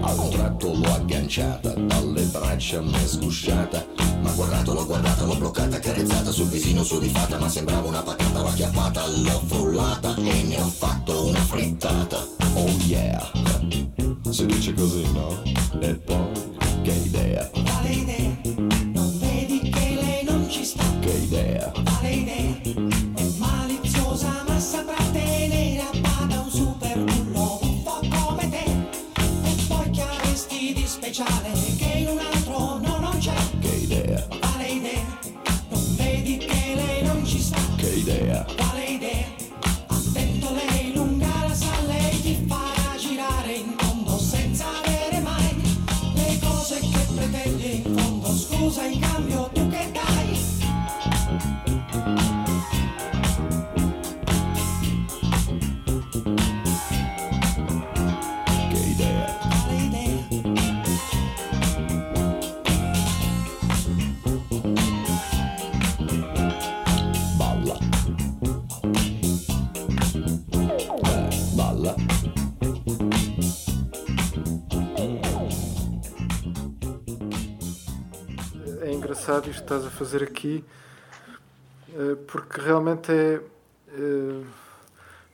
a 0.00 0.14
un 0.14 0.30
tratto 0.30 0.72
l'ho 0.72 0.94
agganciata, 0.94 1.74
dalle 1.74 2.22
braccia 2.24 2.80
m'è 2.80 3.06
sgusciata. 3.06 3.84
Ma 4.22 4.30
guardato, 4.32 4.72
l'ho 4.72 4.86
guardata, 4.86 5.24
l'ho 5.24 5.36
bloccata, 5.36 5.78
carezzata 5.78 6.30
sul 6.30 6.48
visino 6.48 6.82
sudifata, 6.82 7.38
ma 7.38 7.48
sembrava 7.48 7.86
una 7.86 8.02
patata, 8.02 8.40
l'ho 8.40 8.48
acchiappata, 8.48 9.06
l'ho 9.06 9.42
frullata 9.46 10.16
e 10.16 10.42
ne 10.42 10.60
ho 10.60 10.66
fatto 10.66 11.26
una 11.26 11.40
frittata. 11.40 12.26
Oh 12.54 12.68
yeah, 12.86 13.30
si 14.30 14.46
dice 14.46 14.72
così, 14.72 15.04
no? 15.12 15.42
E 15.80 15.94
poi, 15.94 16.56
che 16.82 16.92
idea, 16.92 17.50
Quale 17.50 17.90
idea? 17.90 18.36
Non 18.92 19.18
vedi 19.18 19.68
che 19.68 19.98
lei 20.00 20.24
non 20.24 20.48
ci 20.48 20.64
sta? 20.64 20.84
che 21.00 21.10
idea, 21.10 21.70
Quale 21.84 22.10
idea? 22.10 23.07
É 79.46 79.50
isto 79.50 79.60
que 79.60 79.64
estás 79.64 79.84
a 79.86 79.90
fazer 79.90 80.22
aqui, 80.22 80.64
eh, 81.94 82.16
porque 82.26 82.60
realmente 82.60 83.10
é. 83.12 83.40
eh, 83.88 84.44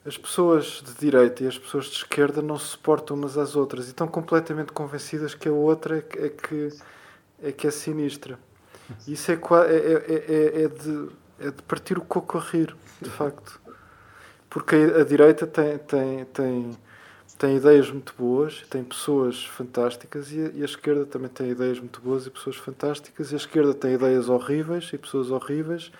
As 0.06 0.18
pessoas 0.18 0.82
de 0.86 0.94
direita 1.00 1.44
e 1.44 1.48
as 1.48 1.58
pessoas 1.58 1.86
de 1.86 1.96
esquerda 1.96 2.42
não 2.42 2.58
se 2.58 2.66
suportam 2.68 3.16
umas 3.16 3.38
às 3.38 3.56
outras 3.56 3.86
e 3.86 3.90
estão 3.90 4.06
completamente 4.08 4.72
convencidas 4.72 5.34
que 5.34 5.48
a 5.48 5.52
outra 5.52 5.98
é 5.98 6.02
que 6.02 6.18
é, 6.18 6.28
que, 6.30 6.72
é, 7.42 7.68
é 7.68 7.70
sinistra. 7.70 8.38
Isso 9.06 9.32
é, 9.32 9.36
qua- 9.36 9.66
é, 9.66 9.76
é, 9.76 10.60
é, 10.60 10.64
é 10.64 10.68
de, 10.68 11.08
é 11.40 11.50
de 11.52 11.62
partir 11.64 11.98
o 11.98 12.02
coco 12.02 12.38
a 12.38 12.40
rir, 12.42 12.76
de 13.02 13.10
facto. 13.10 13.60
Porque 14.50 14.76
a, 14.76 15.00
a 15.02 15.04
direita 15.04 15.46
tem, 15.46 15.78
tem, 15.78 16.24
tem, 16.26 16.78
tem 17.38 17.56
ideias 17.56 17.90
muito 17.90 18.14
boas, 18.16 18.64
tem 18.70 18.84
pessoas 18.84 19.44
fantásticas 19.44 20.32
e 20.32 20.40
a, 20.40 20.50
e 20.54 20.62
a 20.62 20.64
esquerda 20.64 21.04
também 21.04 21.28
tem 21.28 21.50
ideias 21.50 21.78
muito 21.78 22.00
boas 22.00 22.26
e 22.26 22.30
pessoas 22.30 22.56
fantásticas. 22.56 23.32
E 23.32 23.34
a 23.34 23.36
esquerda 23.36 23.74
tem 23.74 23.94
ideias 23.94 24.28
horríveis 24.28 24.90
e 24.92 24.98
pessoas 24.98 25.30
horríveis 25.30 25.90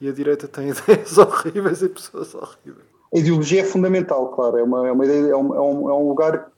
e 0.00 0.08
a 0.08 0.12
direita 0.12 0.46
tem 0.46 0.68
ideias 0.70 1.16
horríveis 1.16 1.82
e 1.82 1.88
pessoas 1.88 2.34
horríveis. 2.34 2.86
A 3.14 3.18
ideologia 3.18 3.60
é 3.60 3.64
fundamental, 3.64 4.28
claro, 4.28 4.58
é 4.58 4.62
uma, 4.62 4.88
é 4.88 4.92
uma 4.92 5.04
ideia, 5.04 5.32
é 5.32 5.36
um, 5.36 5.54
é 5.54 5.60
um, 5.60 5.90
é 5.90 5.94
um 5.94 6.08
lugar, 6.08 6.50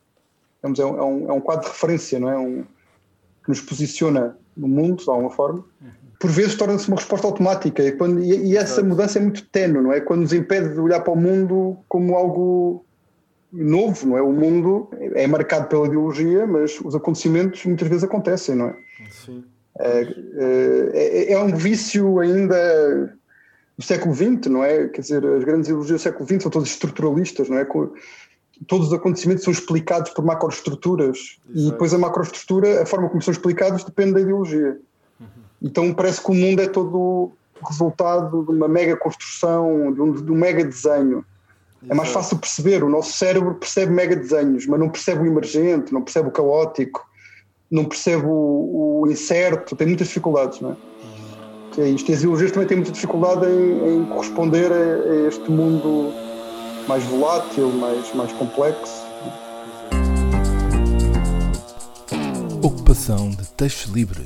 é 0.63 0.69
um, 0.69 0.73
é 0.73 1.05
um, 1.05 1.31
é 1.31 1.33
um 1.33 1.41
quadro 1.41 1.65
de 1.65 1.73
referência, 1.73 2.21
não 2.21 2.29
é? 2.29 2.39
Um, 2.39 2.63
que 3.43 3.49
nos 3.49 3.61
posiciona 3.61 4.37
no 4.57 4.69
mundo, 4.69 5.03
de 5.03 5.11
alguma 5.11 5.31
forma. 5.31 5.65
Por 6.19 6.31
vezes 6.31 6.55
torna-se 6.55 6.89
uma 6.89 6.97
resposta 6.97 7.27
automática 7.27 7.83
e, 7.83 7.93
quando, 7.93 8.23
e, 8.23 8.53
e 8.53 8.57
essa 8.57 8.83
mudança 8.83 9.19
é 9.19 9.23
muito 9.23 9.45
tenue, 9.47 9.83
não 9.83 9.93
é? 9.93 10.01
Quando 10.01 10.23
nos 10.23 10.33
impede 10.33 10.73
de 10.73 10.81
olhar 10.81 11.01
para 11.01 11.13
o 11.13 11.17
mundo 11.17 11.77
como 11.89 12.15
algo 12.15 12.84
novo, 13.55 14.07
não 14.09 14.17
é? 14.17 14.23
O 14.23 14.33
mundo 14.33 14.89
é 15.15 15.27
marcado 15.27 15.69
pela 15.69 15.87
ideologia, 15.87 16.47
mas 16.47 16.81
os 16.81 16.95
acontecimentos 16.95 17.65
muitas 17.65 17.89
vezes 17.89 18.05
acontecem, 18.05 18.55
não 18.55 18.67
é? 18.67 18.77
Sim. 19.11 19.45
É, 19.79 20.15
é, 20.95 21.33
é 21.33 21.39
um 21.39 21.55
vício 21.55 22.19
ainda 22.19 23.17
do 23.77 23.85
século 23.85 24.15
XX, 24.15 24.47
não 24.47 24.65
é? 24.65 24.89
Quer 24.89 25.01
dizer, 25.01 25.25
as 25.25 25.45
grandes 25.45 25.69
ideologias 25.69 26.01
do 26.01 26.03
século 26.03 26.29
XX 26.29 26.43
são 26.43 26.51
todas 26.51 26.69
estruturalistas, 26.69 27.49
não 27.49 27.59
é? 27.59 27.67
Todos 28.67 28.89
os 28.89 28.93
acontecimentos 28.93 29.45
são 29.45 29.53
explicados 29.53 30.11
por 30.13 30.25
macroestruturas 30.25 31.39
e 31.53 31.71
depois 31.71 31.93
a 31.93 31.99
macroestrutura, 31.99 32.83
a 32.83 32.87
forma 32.87 33.09
como 33.09 33.21
são 33.21 33.33
explicados 33.33 33.85
depende 33.85 34.15
da 34.15 34.21
ideologia. 34.21 34.79
Então 35.61 35.93
parece 35.93 36.23
que 36.23 36.31
o 36.31 36.35
mundo 36.35 36.61
é 36.61 36.69
todo 36.69 37.33
resultado 37.67 38.45
de 38.45 38.51
uma 38.51 38.69
mega 38.69 38.97
construção, 38.97 39.93
de 39.93 40.01
um, 40.01 40.13
de 40.13 40.31
um 40.31 40.37
mega 40.37 40.65
desenho. 40.65 41.25
É 41.89 41.95
mais 41.95 42.09
fácil 42.09 42.39
perceber, 42.39 42.83
o 42.83 42.89
nosso 42.89 43.13
cérebro 43.13 43.55
percebe 43.55 43.93
mega 43.93 44.17
desenhos, 44.17 44.67
mas 44.67 44.81
não 44.81 44.89
percebe 44.89 45.23
o 45.23 45.27
emergente, 45.27 45.93
não 45.93 46.03
percebe 46.03 46.29
o 46.29 46.33
caótico, 46.33 47.07
não 47.71 47.85
percebe 47.85 48.25
o, 48.27 49.03
o 49.03 49.11
incerto, 49.11 49.77
tem 49.77 49.87
muitas 49.87 50.09
dificuldades, 50.09 50.61
não 50.61 50.73
é? 50.73 50.77
Que 51.73 51.81
é 51.83 51.89
isto. 51.89 52.11
E 52.11 52.15
as 52.15 52.21
ideologias 52.21 52.53
também 52.53 52.69
têm 52.69 52.77
muita 52.79 52.93
dificuldade 52.93 53.47
em, 53.47 53.97
em 53.97 54.05
corresponder 54.07 54.73
a, 54.73 54.77
a 54.77 55.29
este 55.29 55.51
mundo 55.51 56.13
mais 56.89 57.03
volátil, 57.05 57.69
mais, 57.71 58.15
mais 58.15 58.33
complexo. 58.33 59.05
Ocupação 62.63 63.31
de 63.31 63.47
textos 63.53 63.93
livres. 63.93 64.25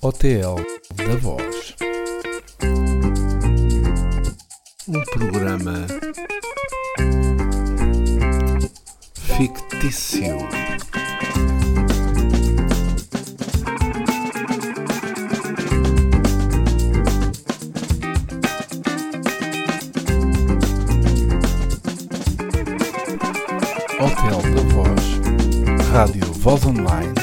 OTL 0.00 0.56
da 0.96 1.16
Voz 1.16 1.91
um 4.88 5.00
programa 5.04 5.86
fictício. 9.14 10.38
Hotel 24.00 24.42
da 24.54 24.62
Voz, 24.74 25.90
Rádio 25.92 26.32
Voz 26.32 26.64
Online, 26.66 27.14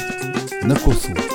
na 0.63 0.79
consulta. 0.79 1.28